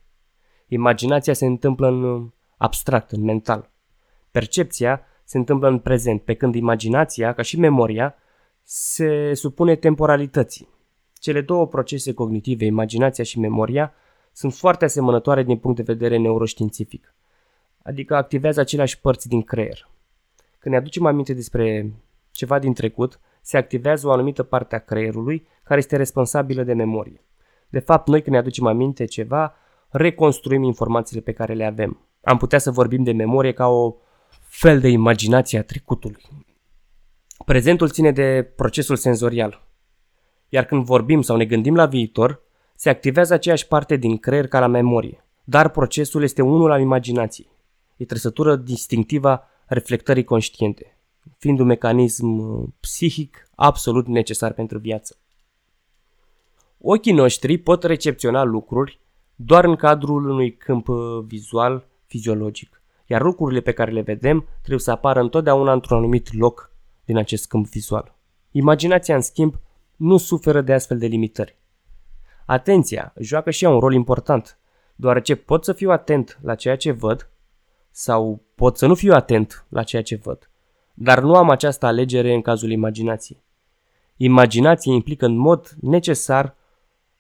Imaginația 0.72 1.34
se 1.34 1.46
întâmplă 1.46 1.88
în 1.88 2.30
abstract, 2.58 3.12
în 3.12 3.22
mental. 3.22 3.70
Percepția 4.32 5.02
se 5.24 5.38
întâmplă 5.38 5.68
în 5.68 5.80
prezent, 5.80 6.22
pe 6.22 6.34
când 6.34 6.56
imaginația, 6.56 7.34
ca 7.34 7.42
și 7.42 7.60
memoria, 7.60 8.16
se 8.64 9.34
supune 9.34 9.76
temporalității. 9.76 10.68
Cele 11.14 11.42
două 11.42 11.68
procese 11.68 12.14
cognitive, 12.14 12.66
imaginația 12.66 13.24
și 13.24 13.40
memoria, 13.40 13.94
sunt 14.32 14.54
foarte 14.54 14.86
asemănătoare 14.86 15.44
din 15.44 15.58
punct 15.58 15.78
de 15.78 15.94
vedere 15.94 16.18
neuroștiințific, 16.18 17.16
adică 17.84 18.16
activează 18.16 18.60
aceleași 18.60 19.00
părți 19.00 19.28
din 19.28 19.42
creier. 19.42 19.90
Când 20.60 20.74
ne 20.74 20.80
aducem 20.80 21.06
aminte 21.06 21.34
despre 21.34 21.94
ceva 22.32 22.60
din 22.60 22.74
trecut, 22.74 23.20
se 23.42 23.58
activează 23.58 24.08
o 24.08 24.12
anumită 24.12 24.44
parte 24.44 24.76
a 24.76 24.80
creierului 24.80 25.48
care 25.64 25.80
este 25.80 25.96
responsabilă 25.96 26.64
de 26.64 26.74
memorie. 26.74 27.24
De 27.70 27.80
fapt, 27.80 28.08
noi 28.08 28.22
când 28.22 28.36
ne 28.36 28.42
aducem 28.42 28.66
aminte 28.66 29.06
ceva, 29.06 29.56
reconstruim 29.90 30.64
informațiile 30.64 31.22
pe 31.22 31.32
care 31.32 31.54
le 31.54 31.66
avem. 31.66 32.00
Am 32.22 32.38
putea 32.38 32.60
să 32.60 32.72
vorbim 32.72 33.04
de 33.04 33.12
memorie 33.12 33.52
ca 33.52 33.68
o 33.68 33.96
fel 34.42 34.80
de 34.80 34.88
imaginație 34.88 35.60
a 35.60 35.64
trecutului. 35.64 36.22
Prezentul 37.46 37.90
ține 37.90 38.12
de 38.12 38.52
procesul 38.56 38.96
senzorial. 38.96 39.68
Iar 40.50 40.66
când 40.66 40.86
vorbim 40.86 41.22
sau 41.22 41.38
ne 41.38 41.46
gândim 41.46 41.76
la 41.76 41.86
viitor, 41.86 42.42
se 42.76 42.90
activează 42.90 43.34
aceeași 43.34 43.68
parte 43.68 43.96
din 43.96 44.18
creier 44.18 44.48
ca 44.48 44.60
la 44.60 44.68
memorie, 44.68 45.26
dar 45.44 45.70
procesul 45.70 46.24
este 46.24 46.42
unul 46.42 46.72
al 46.72 46.82
imaginației. 46.82 47.52
E 47.98 48.06
trăsătură 48.06 48.56
distinctivă 48.56 49.30
a 49.30 49.48
reflectării 49.66 50.24
conștiente, 50.24 50.98
fiind 51.38 51.60
un 51.60 51.66
mecanism 51.66 52.38
uh, 52.38 52.68
psihic 52.80 53.50
absolut 53.56 54.08
necesar 54.08 54.54
pentru 54.54 54.78
viață. 54.80 55.18
Ochii 56.78 57.14
noștri 57.14 57.58
pot 57.58 57.84
recepționa 57.84 58.44
lucruri 58.44 59.00
doar 59.42 59.66
în 59.66 59.76
cadrul 59.76 60.30
unui 60.30 60.58
câmp 60.58 60.88
uh, 60.88 60.98
vizual 61.26 61.88
fiziologic, 62.06 62.82
iar 63.06 63.22
lucrurile 63.22 63.60
pe 63.60 63.72
care 63.72 63.92
le 63.92 64.02
vedem 64.02 64.48
trebuie 64.60 64.80
să 64.80 64.92
apară 64.92 65.20
întotdeauna 65.20 65.74
într-un 65.74 65.98
anumit 65.98 66.34
loc 66.34 66.72
din 67.06 67.18
acest 67.18 67.48
câmp 67.48 67.68
vizual. 67.68 68.16
Imaginația, 68.52 69.16
în 69.16 69.22
schimb, 69.22 69.56
nu 69.96 70.18
suferă 70.18 70.62
de 70.62 70.74
astfel 70.74 70.98
de 70.98 71.06
limitări. 71.06 71.58
Atenția 72.46 73.14
joacă 73.20 73.52
și 73.52 73.64
ea 73.64 73.70
un 73.70 73.80
rol 73.80 73.94
important, 73.94 74.58
deoarece 74.96 75.36
pot 75.36 75.64
să 75.64 75.74
fiu 75.74 75.92
atent 75.92 76.40
la 76.42 76.56
ceea 76.56 76.78
ce 76.78 76.92
văd 76.92 77.30
sau 77.92 78.42
pot 78.56 78.78
să 78.78 78.88
nu 78.88 78.96
fiu 78.96 79.14
atent 79.14 79.66
la 79.70 79.84
ceea 79.84 80.04
ce 80.04 80.16
văd, 80.16 80.50
dar 80.94 81.22
nu 81.22 81.36
am 81.36 81.50
această 81.50 81.86
alegere 81.86 82.34
în 82.34 82.42
cazul 82.42 82.72
imaginației. 82.72 83.44
Imaginația 84.18 84.94
implică 84.94 85.26
în 85.26 85.36
mod 85.36 85.76
necesar 85.82 86.56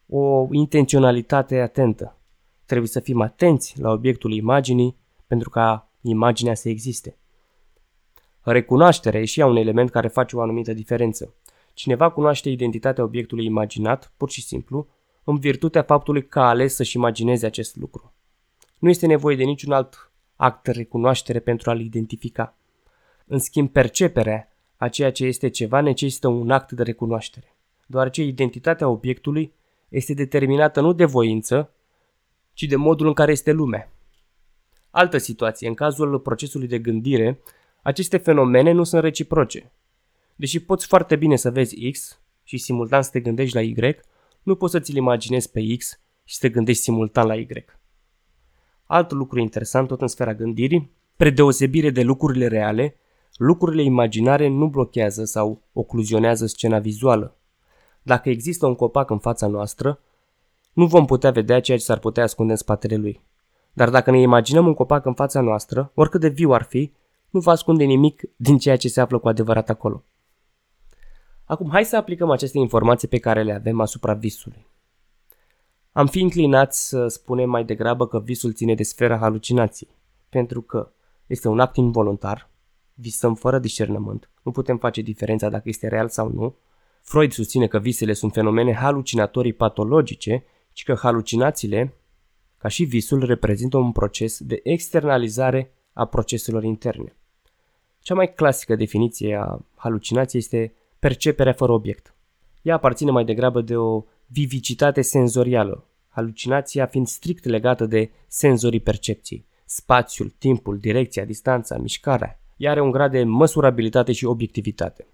o 0.09 0.47
intenționalitate 0.51 1.59
atentă. 1.59 2.17
Trebuie 2.65 2.87
să 2.87 2.99
fim 2.99 3.21
atenți 3.21 3.79
la 3.79 3.91
obiectul 3.91 4.33
imaginii 4.33 4.97
pentru 5.27 5.49
ca 5.49 5.89
imaginea 6.01 6.55
să 6.55 6.69
existe. 6.69 7.17
Recunoașterea 8.41 9.19
e 9.19 9.25
și 9.25 9.39
ea 9.39 9.45
un 9.45 9.55
element 9.55 9.89
care 9.89 10.07
face 10.07 10.35
o 10.35 10.41
anumită 10.41 10.73
diferență. 10.73 11.33
Cineva 11.73 12.09
cunoaște 12.09 12.49
identitatea 12.49 13.03
obiectului 13.03 13.45
imaginat, 13.45 14.13
pur 14.17 14.29
și 14.29 14.41
simplu, 14.41 14.87
în 15.23 15.37
virtutea 15.37 15.81
faptului 15.81 16.25
că 16.25 16.39
a 16.39 16.47
ales 16.47 16.75
să-și 16.75 16.95
imagineze 16.95 17.45
acest 17.45 17.75
lucru. 17.75 18.13
Nu 18.77 18.89
este 18.89 19.05
nevoie 19.05 19.36
de 19.36 19.43
niciun 19.43 19.71
alt 19.71 20.12
act 20.36 20.63
de 20.63 20.71
recunoaștere 20.71 21.39
pentru 21.39 21.69
a-l 21.69 21.79
identifica. 21.79 22.55
În 23.25 23.39
schimb, 23.39 23.69
perceperea 23.69 24.51
a 24.75 24.88
ceea 24.88 25.12
ce 25.12 25.25
este 25.25 25.49
ceva 25.49 25.81
necesită 25.81 26.27
un 26.27 26.51
act 26.51 26.71
de 26.71 26.84
recunoaștere, 26.84 27.55
deoarece 27.86 28.23
identitatea 28.23 28.88
obiectului 28.88 29.53
este 29.89 30.13
determinată 30.13 30.82
nu 30.82 30.93
de 30.93 31.06
voință, 31.06 31.73
ci 32.54 32.63
de 32.63 32.75
modul 32.75 33.08
în 33.08 33.13
care 33.13 33.32
este 33.32 33.52
lumea. 33.52 33.91
Altă 34.89 35.17
situație, 35.17 35.67
în 35.67 35.73
cazul 35.73 36.19
procesului 36.19 36.67
de 36.67 36.80
gândire, 36.80 37.41
aceste 37.82 38.17
fenomene 38.17 38.71
nu 38.71 38.84
sunt 38.84 39.02
reciproce. 39.02 39.71
Deși 40.36 40.60
poți 40.60 40.88
foarte 40.88 41.15
bine 41.15 41.36
să 41.36 41.52
vezi 41.52 41.89
X 41.91 42.21
și 42.43 42.58
simultan 42.58 43.02
să 43.02 43.10
te 43.12 43.19
gândești 43.19 43.56
la 43.56 43.62
Y, 43.62 43.97
nu 44.43 44.56
poți 44.56 44.71
să 44.71 44.80
ți-l 44.80 44.95
imaginezi 44.95 45.52
pe 45.52 45.75
X 45.78 45.99
și 46.23 46.36
să 46.36 46.39
te 46.41 46.49
gândești 46.49 46.82
simultan 46.82 47.28
la 47.28 47.36
Y. 47.36 47.47
Alt 48.86 49.12
lucru 49.12 49.39
interesant 49.39 49.88
tot 49.88 50.02
în 50.02 50.08
sfera 50.08 50.34
gândirii, 50.34 50.91
predeosebire 51.15 51.89
de 51.89 52.02
lucrurile 52.02 52.47
reale, 52.47 52.95
lucrurile 53.36 53.84
imaginare 53.84 54.47
nu 54.47 54.67
blochează 54.67 55.25
sau 55.25 55.62
ocluzionează 55.73 56.45
scena 56.45 56.80
vizuală. 56.80 57.38
Dacă 58.01 58.29
există 58.29 58.65
un 58.65 58.75
copac 58.75 59.09
în 59.09 59.19
fața 59.19 59.47
noastră, 59.47 59.99
nu 60.73 60.85
vom 60.88 61.05
putea 61.05 61.31
vedea 61.31 61.62
ceea 61.62 61.77
ce 61.77 61.83
s-ar 61.83 61.99
putea 61.99 62.23
ascunde 62.23 62.51
în 62.51 62.57
spatele 62.57 62.95
lui. 62.95 63.21
Dar 63.73 63.89
dacă 63.89 64.12
ne 64.12 64.19
imaginăm 64.19 64.65
un 64.65 64.73
copac 64.73 65.05
în 65.05 65.13
fața 65.13 65.41
noastră, 65.41 65.91
oricât 65.93 66.21
de 66.21 66.27
viu 66.27 66.51
ar 66.51 66.63
fi, 66.63 66.93
nu 67.29 67.39
va 67.39 67.51
ascunde 67.51 67.83
nimic 67.83 68.21
din 68.35 68.57
ceea 68.57 68.77
ce 68.77 68.88
se 68.88 69.01
află 69.01 69.17
cu 69.19 69.27
adevărat 69.27 69.69
acolo. 69.69 70.03
Acum, 71.45 71.69
hai 71.69 71.85
să 71.85 71.95
aplicăm 71.95 72.29
aceste 72.29 72.57
informații 72.57 73.07
pe 73.07 73.17
care 73.17 73.43
le 73.43 73.53
avem 73.53 73.79
asupra 73.79 74.13
visului. 74.13 74.67
Am 75.91 76.07
fi 76.07 76.19
inclinați 76.19 76.88
să 76.88 77.07
spunem 77.07 77.49
mai 77.49 77.63
degrabă 77.63 78.07
că 78.07 78.19
visul 78.19 78.53
ține 78.53 78.75
de 78.75 78.83
sfera 78.83 79.17
halucinației, 79.17 79.89
pentru 80.29 80.62
că 80.62 80.91
este 81.27 81.47
un 81.47 81.59
act 81.59 81.75
involuntar, 81.75 82.49
visăm 82.93 83.35
fără 83.35 83.59
discernământ, 83.59 84.29
nu 84.41 84.51
putem 84.51 84.77
face 84.77 85.01
diferența 85.01 85.49
dacă 85.49 85.69
este 85.69 85.88
real 85.88 86.09
sau 86.09 86.31
nu. 86.31 86.55
Freud 87.01 87.31
susține 87.31 87.67
că 87.67 87.79
visele 87.79 88.13
sunt 88.13 88.33
fenomene 88.33 88.73
halucinatorii 88.73 89.53
patologice 89.53 90.43
și 90.73 90.83
că 90.83 90.95
halucinațiile, 91.01 91.93
ca 92.57 92.67
și 92.67 92.83
visul, 92.83 93.25
reprezintă 93.25 93.77
un 93.77 93.91
proces 93.91 94.39
de 94.39 94.59
externalizare 94.63 95.73
a 95.93 96.05
proceselor 96.05 96.63
interne. 96.63 97.15
Cea 97.99 98.13
mai 98.13 98.33
clasică 98.33 98.75
definiție 98.75 99.35
a 99.35 99.59
halucinației 99.75 100.41
este 100.41 100.73
perceperea 100.99 101.53
fără 101.53 101.71
obiect. 101.71 102.13
Ea 102.62 102.75
aparține 102.75 103.12
mai 103.12 103.25
degrabă 103.25 103.62
de 103.62 103.75
o 103.75 104.03
vivicitate 104.27 105.01
senzorială, 105.01 105.88
halucinația 106.09 106.85
fiind 106.85 107.07
strict 107.07 107.45
legată 107.45 107.85
de 107.85 108.12
senzorii 108.27 108.79
percepției, 108.79 109.45
spațiul, 109.65 110.33
timpul, 110.38 110.77
direcția, 110.77 111.25
distanța, 111.25 111.77
mișcarea. 111.77 112.39
Ea 112.57 112.71
are 112.71 112.81
un 112.81 112.91
grad 112.91 113.12
de 113.12 113.23
măsurabilitate 113.23 114.12
și 114.12 114.25
obiectivitate. 114.25 115.07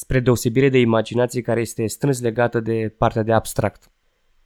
Spre 0.00 0.20
deosebire 0.20 0.68
de 0.68 0.78
imaginație 0.78 1.40
care 1.40 1.60
este 1.60 1.86
strâns 1.86 2.20
legată 2.20 2.60
de 2.60 2.94
partea 2.98 3.22
de 3.22 3.32
abstract. 3.32 3.90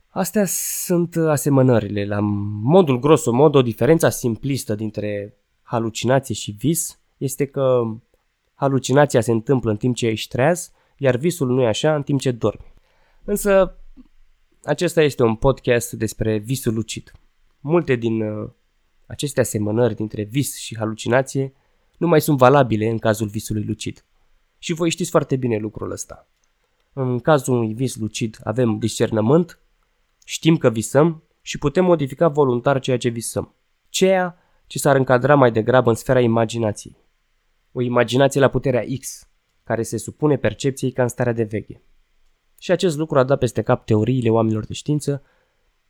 Astea 0.09 0.45
sunt 0.85 1.17
asemănările. 1.17 2.05
La 2.05 2.19
modul 2.63 2.99
grosomod, 2.99 3.55
o 3.55 3.63
diferență 3.63 4.09
simplistă 4.09 4.75
dintre 4.75 5.37
halucinație 5.63 6.35
și 6.35 6.51
vis 6.51 6.99
este 7.17 7.47
că 7.47 7.83
halucinația 8.55 9.21
se 9.21 9.31
întâmplă 9.31 9.71
în 9.71 9.77
timp 9.77 9.95
ce 9.97 10.07
ești 10.07 10.29
treaz, 10.29 10.71
iar 10.97 11.17
visul 11.17 11.49
nu 11.49 11.63
e 11.63 11.67
așa 11.67 11.95
în 11.95 12.03
timp 12.03 12.21
ce 12.21 12.31
dormi. 12.31 12.73
Însă, 13.25 13.79
acesta 14.65 15.03
este 15.03 15.23
un 15.23 15.35
podcast 15.35 15.93
despre 15.93 16.39
visul 16.39 16.75
lucid. 16.75 17.13
Multe 17.61 17.95
din 17.95 18.23
uh, 18.23 18.51
aceste 19.07 19.41
asemănări 19.41 19.95
dintre 19.95 20.23
vis 20.23 20.57
și 20.57 20.77
halucinație 20.77 21.53
nu 21.97 22.07
mai 22.07 22.21
sunt 22.21 22.39
valabile 22.39 22.89
în 22.89 22.99
cazul 22.99 23.29
visului 23.29 23.65
lucid. 23.65 24.05
Și 24.63 24.73
voi 24.73 24.91
știți 24.91 25.11
foarte 25.11 25.37
bine 25.37 25.57
lucrul 25.57 25.91
ăsta. 25.91 26.29
În 26.93 27.21
cazul 27.21 27.55
unui 27.55 27.75
vis 27.75 27.97
lucid 27.97 28.39
avem 28.45 28.79
discernământ, 28.79 29.59
știm 30.25 30.57
că 30.57 30.71
visăm 30.71 31.23
și 31.41 31.59
putem 31.59 31.85
modifica 31.85 32.29
voluntar 32.29 32.81
ceea 32.81 32.99
ce 32.99 33.09
visăm. 33.09 33.55
Ceea 33.89 34.39
ce 34.67 34.79
s-ar 34.79 34.97
încadra 34.97 35.35
mai 35.35 35.53
degrabă 35.53 35.89
în 35.91 35.95
sfera 35.95 36.21
imaginației. 36.21 36.97
O 37.73 37.81
imaginație 37.81 38.41
la 38.41 38.49
puterea 38.49 38.85
X, 39.01 39.29
care 39.65 39.83
se 39.83 39.97
supune 39.97 40.37
percepției 40.37 40.93
ca 40.93 41.03
în 41.03 41.09
starea 41.09 41.33
de 41.33 41.45
veche. 41.45 41.83
Și 42.59 42.71
acest 42.71 42.97
lucru 42.97 43.19
a 43.19 43.25
dat 43.25 43.39
peste 43.39 43.63
cap 43.63 43.85
teoriile 43.85 44.31
oamenilor 44.31 44.67
de 44.67 44.73
știință, 44.73 45.23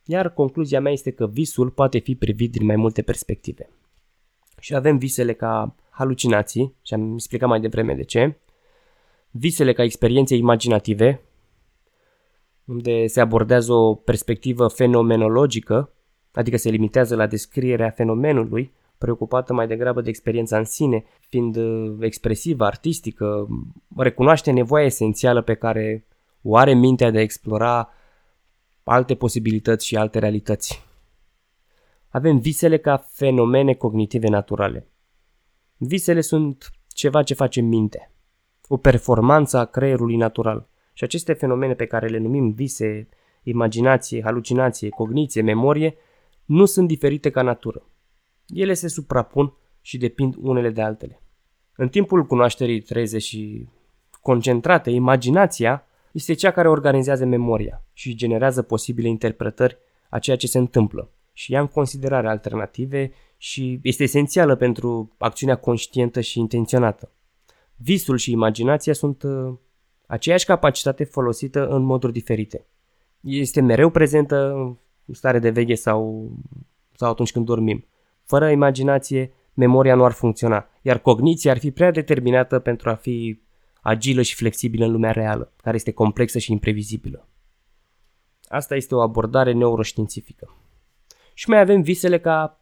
iar 0.03 0.33
concluzia 0.33 0.81
mea 0.81 0.91
este 0.91 1.11
că 1.11 1.27
visul 1.27 1.69
poate 1.69 1.97
fi 1.97 2.15
privit 2.15 2.51
din 2.51 2.65
mai 2.65 2.75
multe 2.75 3.01
perspective. 3.01 3.69
Și 4.59 4.75
avem 4.75 4.97
visele 4.97 5.33
ca 5.33 5.75
halucinații, 5.89 6.75
și 6.81 6.93
am 6.93 7.13
explicat 7.13 7.49
mai 7.49 7.61
devreme 7.61 7.95
de 7.95 8.03
ce, 8.03 8.37
visele 9.35 9.73
ca 9.73 9.83
experiențe 9.83 10.35
imaginative, 10.35 11.21
unde 12.65 13.07
se 13.07 13.19
abordează 13.21 13.73
o 13.73 13.95
perspectivă 13.95 14.67
fenomenologică, 14.67 15.93
adică 16.31 16.57
se 16.57 16.69
limitează 16.69 17.15
la 17.15 17.27
descrierea 17.27 17.89
fenomenului, 17.89 18.73
preocupată 18.97 19.53
mai 19.53 19.67
degrabă 19.67 20.01
de 20.01 20.09
experiența 20.09 20.57
în 20.57 20.65
sine, 20.65 21.05
fiind 21.19 21.55
uh, 21.55 21.97
expresivă, 21.99 22.65
artistică, 22.65 23.47
recunoaște 23.97 24.51
nevoia 24.51 24.85
esențială 24.85 25.41
pe 25.41 25.53
care 25.53 26.05
o 26.41 26.55
are 26.55 26.73
mintea 26.73 27.11
de 27.11 27.17
a 27.17 27.21
explora 27.21 27.89
alte 28.83 29.15
posibilități 29.15 29.87
și 29.87 29.95
alte 29.95 30.19
realități. 30.19 30.85
Avem 32.09 32.37
visele 32.37 32.77
ca 32.77 32.97
fenomene 32.97 33.73
cognitive 33.73 34.27
naturale. 34.27 34.87
Visele 35.77 36.21
sunt 36.21 36.71
ceva 36.87 37.23
ce 37.23 37.33
face 37.33 37.61
minte, 37.61 38.12
o 38.73 38.77
performanță 38.77 39.57
a 39.57 39.65
creierului 39.65 40.15
natural. 40.15 40.67
Și 40.93 41.03
aceste 41.03 41.33
fenomene 41.33 41.73
pe 41.73 41.85
care 41.85 42.07
le 42.07 42.17
numim 42.17 42.51
vise, 42.51 43.07
imaginație, 43.43 44.21
halucinație, 44.23 44.89
cogniție, 44.89 45.41
memorie, 45.41 45.95
nu 46.45 46.65
sunt 46.65 46.87
diferite 46.87 47.29
ca 47.29 47.41
natură. 47.41 47.85
Ele 48.47 48.73
se 48.73 48.87
suprapun 48.87 49.53
și 49.81 49.97
depind 49.97 50.35
unele 50.37 50.69
de 50.69 50.81
altele. 50.81 51.21
În 51.75 51.89
timpul 51.89 52.25
cunoașterii 52.25 52.81
treze 52.81 53.19
și 53.19 53.67
concentrate, 54.21 54.89
imaginația 54.89 55.87
este 56.11 56.33
cea 56.33 56.51
care 56.51 56.67
organizează 56.69 57.25
memoria 57.25 57.83
și 57.93 58.15
generează 58.15 58.61
posibile 58.61 59.07
interpretări 59.07 59.77
a 60.09 60.19
ceea 60.19 60.37
ce 60.37 60.47
se 60.47 60.57
întâmplă 60.57 61.09
și 61.33 61.51
ia 61.51 61.59
în 61.59 61.67
considerare 61.67 62.29
alternative 62.29 63.11
și 63.37 63.79
este 63.83 64.03
esențială 64.03 64.55
pentru 64.55 65.15
acțiunea 65.17 65.55
conștientă 65.55 66.21
și 66.21 66.39
intenționată. 66.39 67.11
Visul 67.75 68.17
și 68.17 68.31
imaginația 68.31 68.93
sunt 68.93 69.23
uh, 69.23 69.53
aceeași 70.05 70.45
capacitate 70.45 71.03
folosită 71.03 71.67
în 71.67 71.81
moduri 71.81 72.13
diferite. 72.13 72.65
Este 73.19 73.61
mereu 73.61 73.89
prezentă 73.89 74.51
în 75.05 75.13
stare 75.13 75.39
de 75.39 75.49
veche 75.49 75.75
sau, 75.75 76.31
sau 76.95 77.09
atunci 77.11 77.31
când 77.31 77.45
dormim. 77.45 77.85
Fără 78.23 78.49
imaginație, 78.49 79.33
memoria 79.53 79.95
nu 79.95 80.03
ar 80.03 80.11
funcționa, 80.11 80.69
iar 80.81 80.99
cogniția 80.99 81.51
ar 81.51 81.57
fi 81.57 81.71
prea 81.71 81.91
determinată 81.91 82.59
pentru 82.59 82.89
a 82.89 82.93
fi 82.93 83.41
agilă 83.81 84.21
și 84.21 84.35
flexibilă 84.35 84.85
în 84.85 84.91
lumea 84.91 85.11
reală, 85.11 85.51
care 85.63 85.75
este 85.75 85.91
complexă 85.91 86.39
și 86.39 86.51
imprevizibilă. 86.51 87.27
Asta 88.47 88.75
este 88.75 88.95
o 88.95 89.01
abordare 89.01 89.51
neuroștiințifică. 89.51 90.55
Și 91.33 91.49
mai 91.49 91.59
avem 91.59 91.81
visele 91.81 92.19
ca 92.19 92.57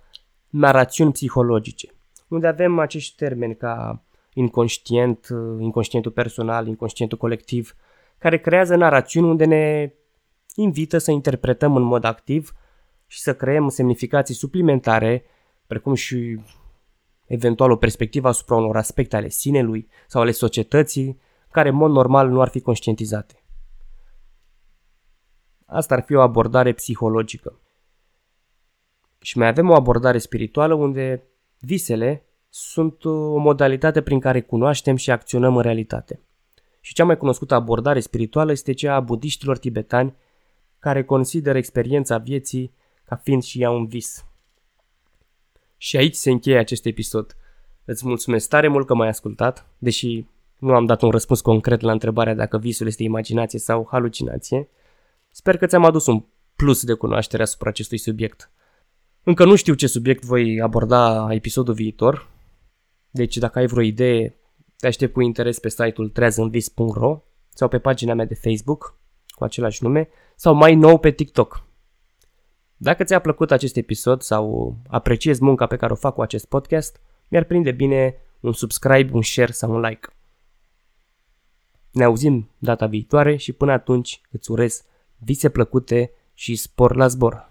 narațiuni 0.49 1.11
psihologice, 1.11 1.89
unde 2.27 2.47
avem 2.47 2.79
acești 2.79 3.15
termeni 3.15 3.55
ca 3.55 4.03
inconștient, 4.33 5.27
inconștientul 5.59 6.11
personal, 6.11 6.67
inconștientul 6.67 7.17
colectiv, 7.17 7.75
care 8.17 8.39
creează 8.39 8.75
narațiuni 8.75 9.27
unde 9.27 9.45
ne 9.45 9.93
invită 10.55 10.97
să 10.97 11.11
interpretăm 11.11 11.75
în 11.75 11.83
mod 11.83 12.03
activ 12.03 12.55
și 13.07 13.19
să 13.19 13.35
creăm 13.35 13.69
semnificații 13.69 14.35
suplimentare, 14.35 15.25
precum 15.67 15.93
și 15.93 16.39
eventual 17.25 17.71
o 17.71 17.75
perspectivă 17.75 18.27
asupra 18.27 18.55
unor 18.55 18.77
aspecte 18.77 19.15
ale 19.15 19.29
sinelui 19.29 19.87
sau 20.07 20.21
ale 20.21 20.31
societății, 20.31 21.19
care 21.51 21.69
în 21.69 21.75
mod 21.75 21.91
normal 21.91 22.29
nu 22.29 22.41
ar 22.41 22.47
fi 22.47 22.59
conștientizate. 22.59 23.43
Asta 25.65 25.95
ar 25.95 26.01
fi 26.01 26.13
o 26.13 26.21
abordare 26.21 26.73
psihologică. 26.73 27.59
Și 29.19 29.37
mai 29.37 29.47
avem 29.47 29.69
o 29.69 29.73
abordare 29.73 30.17
spirituală 30.17 30.73
unde 30.73 31.23
visele 31.59 32.25
sunt 32.53 33.05
o 33.05 33.37
modalitate 33.37 34.01
prin 34.01 34.19
care 34.19 34.41
cunoaștem 34.41 34.95
și 34.95 35.11
acționăm 35.11 35.55
în 35.55 35.61
realitate. 35.61 36.19
Și 36.81 36.93
cea 36.93 37.05
mai 37.05 37.17
cunoscută 37.17 37.53
abordare 37.53 37.99
spirituală 37.99 38.51
este 38.51 38.73
cea 38.73 38.95
a 38.95 38.99
budiștilor 38.99 39.57
tibetani 39.57 40.15
care 40.79 41.03
consideră 41.03 41.57
experiența 41.57 42.17
vieții 42.17 42.73
ca 43.05 43.15
fiind 43.15 43.43
și 43.43 43.61
ea 43.61 43.69
un 43.69 43.85
vis. 43.85 44.25
Și 45.77 45.97
aici 45.97 46.15
se 46.15 46.31
încheie 46.31 46.57
acest 46.57 46.85
episod. 46.85 47.35
Îți 47.85 48.07
mulțumesc 48.07 48.49
tare 48.49 48.67
mult 48.67 48.87
că 48.87 48.93
m-ai 48.93 49.07
ascultat, 49.07 49.65
deși 49.77 50.25
nu 50.57 50.73
am 50.73 50.85
dat 50.85 51.01
un 51.01 51.09
răspuns 51.09 51.41
concret 51.41 51.81
la 51.81 51.91
întrebarea 51.91 52.35
dacă 52.35 52.57
visul 52.57 52.87
este 52.87 53.03
imaginație 53.03 53.59
sau 53.59 53.87
halucinație. 53.91 54.69
Sper 55.29 55.57
că 55.57 55.65
ți-am 55.65 55.85
adus 55.85 56.05
un 56.05 56.23
plus 56.55 56.83
de 56.83 56.93
cunoaștere 56.93 57.43
asupra 57.43 57.69
acestui 57.69 57.97
subiect. 57.97 58.51
Încă 59.23 59.45
nu 59.45 59.55
știu 59.55 59.73
ce 59.73 59.87
subiect 59.87 60.23
voi 60.23 60.61
aborda 60.61 61.27
episodul 61.33 61.73
viitor, 61.73 62.30
deci 63.11 63.37
dacă 63.37 63.59
ai 63.59 63.67
vreo 63.67 63.83
idee, 63.83 64.35
te 64.77 64.87
aștept 64.87 65.13
cu 65.13 65.21
interes 65.21 65.59
pe 65.59 65.69
site-ul 65.69 66.09
treazânvis.ro 66.09 67.21
sau 67.49 67.67
pe 67.67 67.79
pagina 67.79 68.13
mea 68.13 68.25
de 68.25 68.35
Facebook 68.35 68.99
cu 69.27 69.43
același 69.43 69.83
nume 69.83 70.09
sau 70.35 70.53
mai 70.53 70.75
nou 70.75 70.97
pe 70.97 71.11
TikTok. 71.11 71.63
Dacă 72.77 73.03
ți-a 73.03 73.19
plăcut 73.19 73.51
acest 73.51 73.75
episod 73.75 74.21
sau 74.21 74.75
apreciezi 74.87 75.43
munca 75.43 75.67
pe 75.67 75.75
care 75.75 75.91
o 75.91 75.95
fac 75.95 76.13
cu 76.13 76.21
acest 76.21 76.45
podcast, 76.45 77.01
mi-ar 77.27 77.43
prinde 77.43 77.71
bine 77.71 78.15
un 78.39 78.53
subscribe, 78.53 79.13
un 79.13 79.21
share 79.21 79.51
sau 79.51 79.71
un 79.71 79.81
like. 79.81 80.07
Ne 81.91 82.03
auzim 82.03 82.49
data 82.57 82.85
viitoare 82.85 83.35
și 83.35 83.51
până 83.51 83.71
atunci 83.71 84.21
îți 84.31 84.51
urez 84.51 84.83
vise 85.17 85.49
plăcute 85.49 86.11
și 86.33 86.55
spor 86.55 86.95
la 86.95 87.07
zbor. 87.07 87.50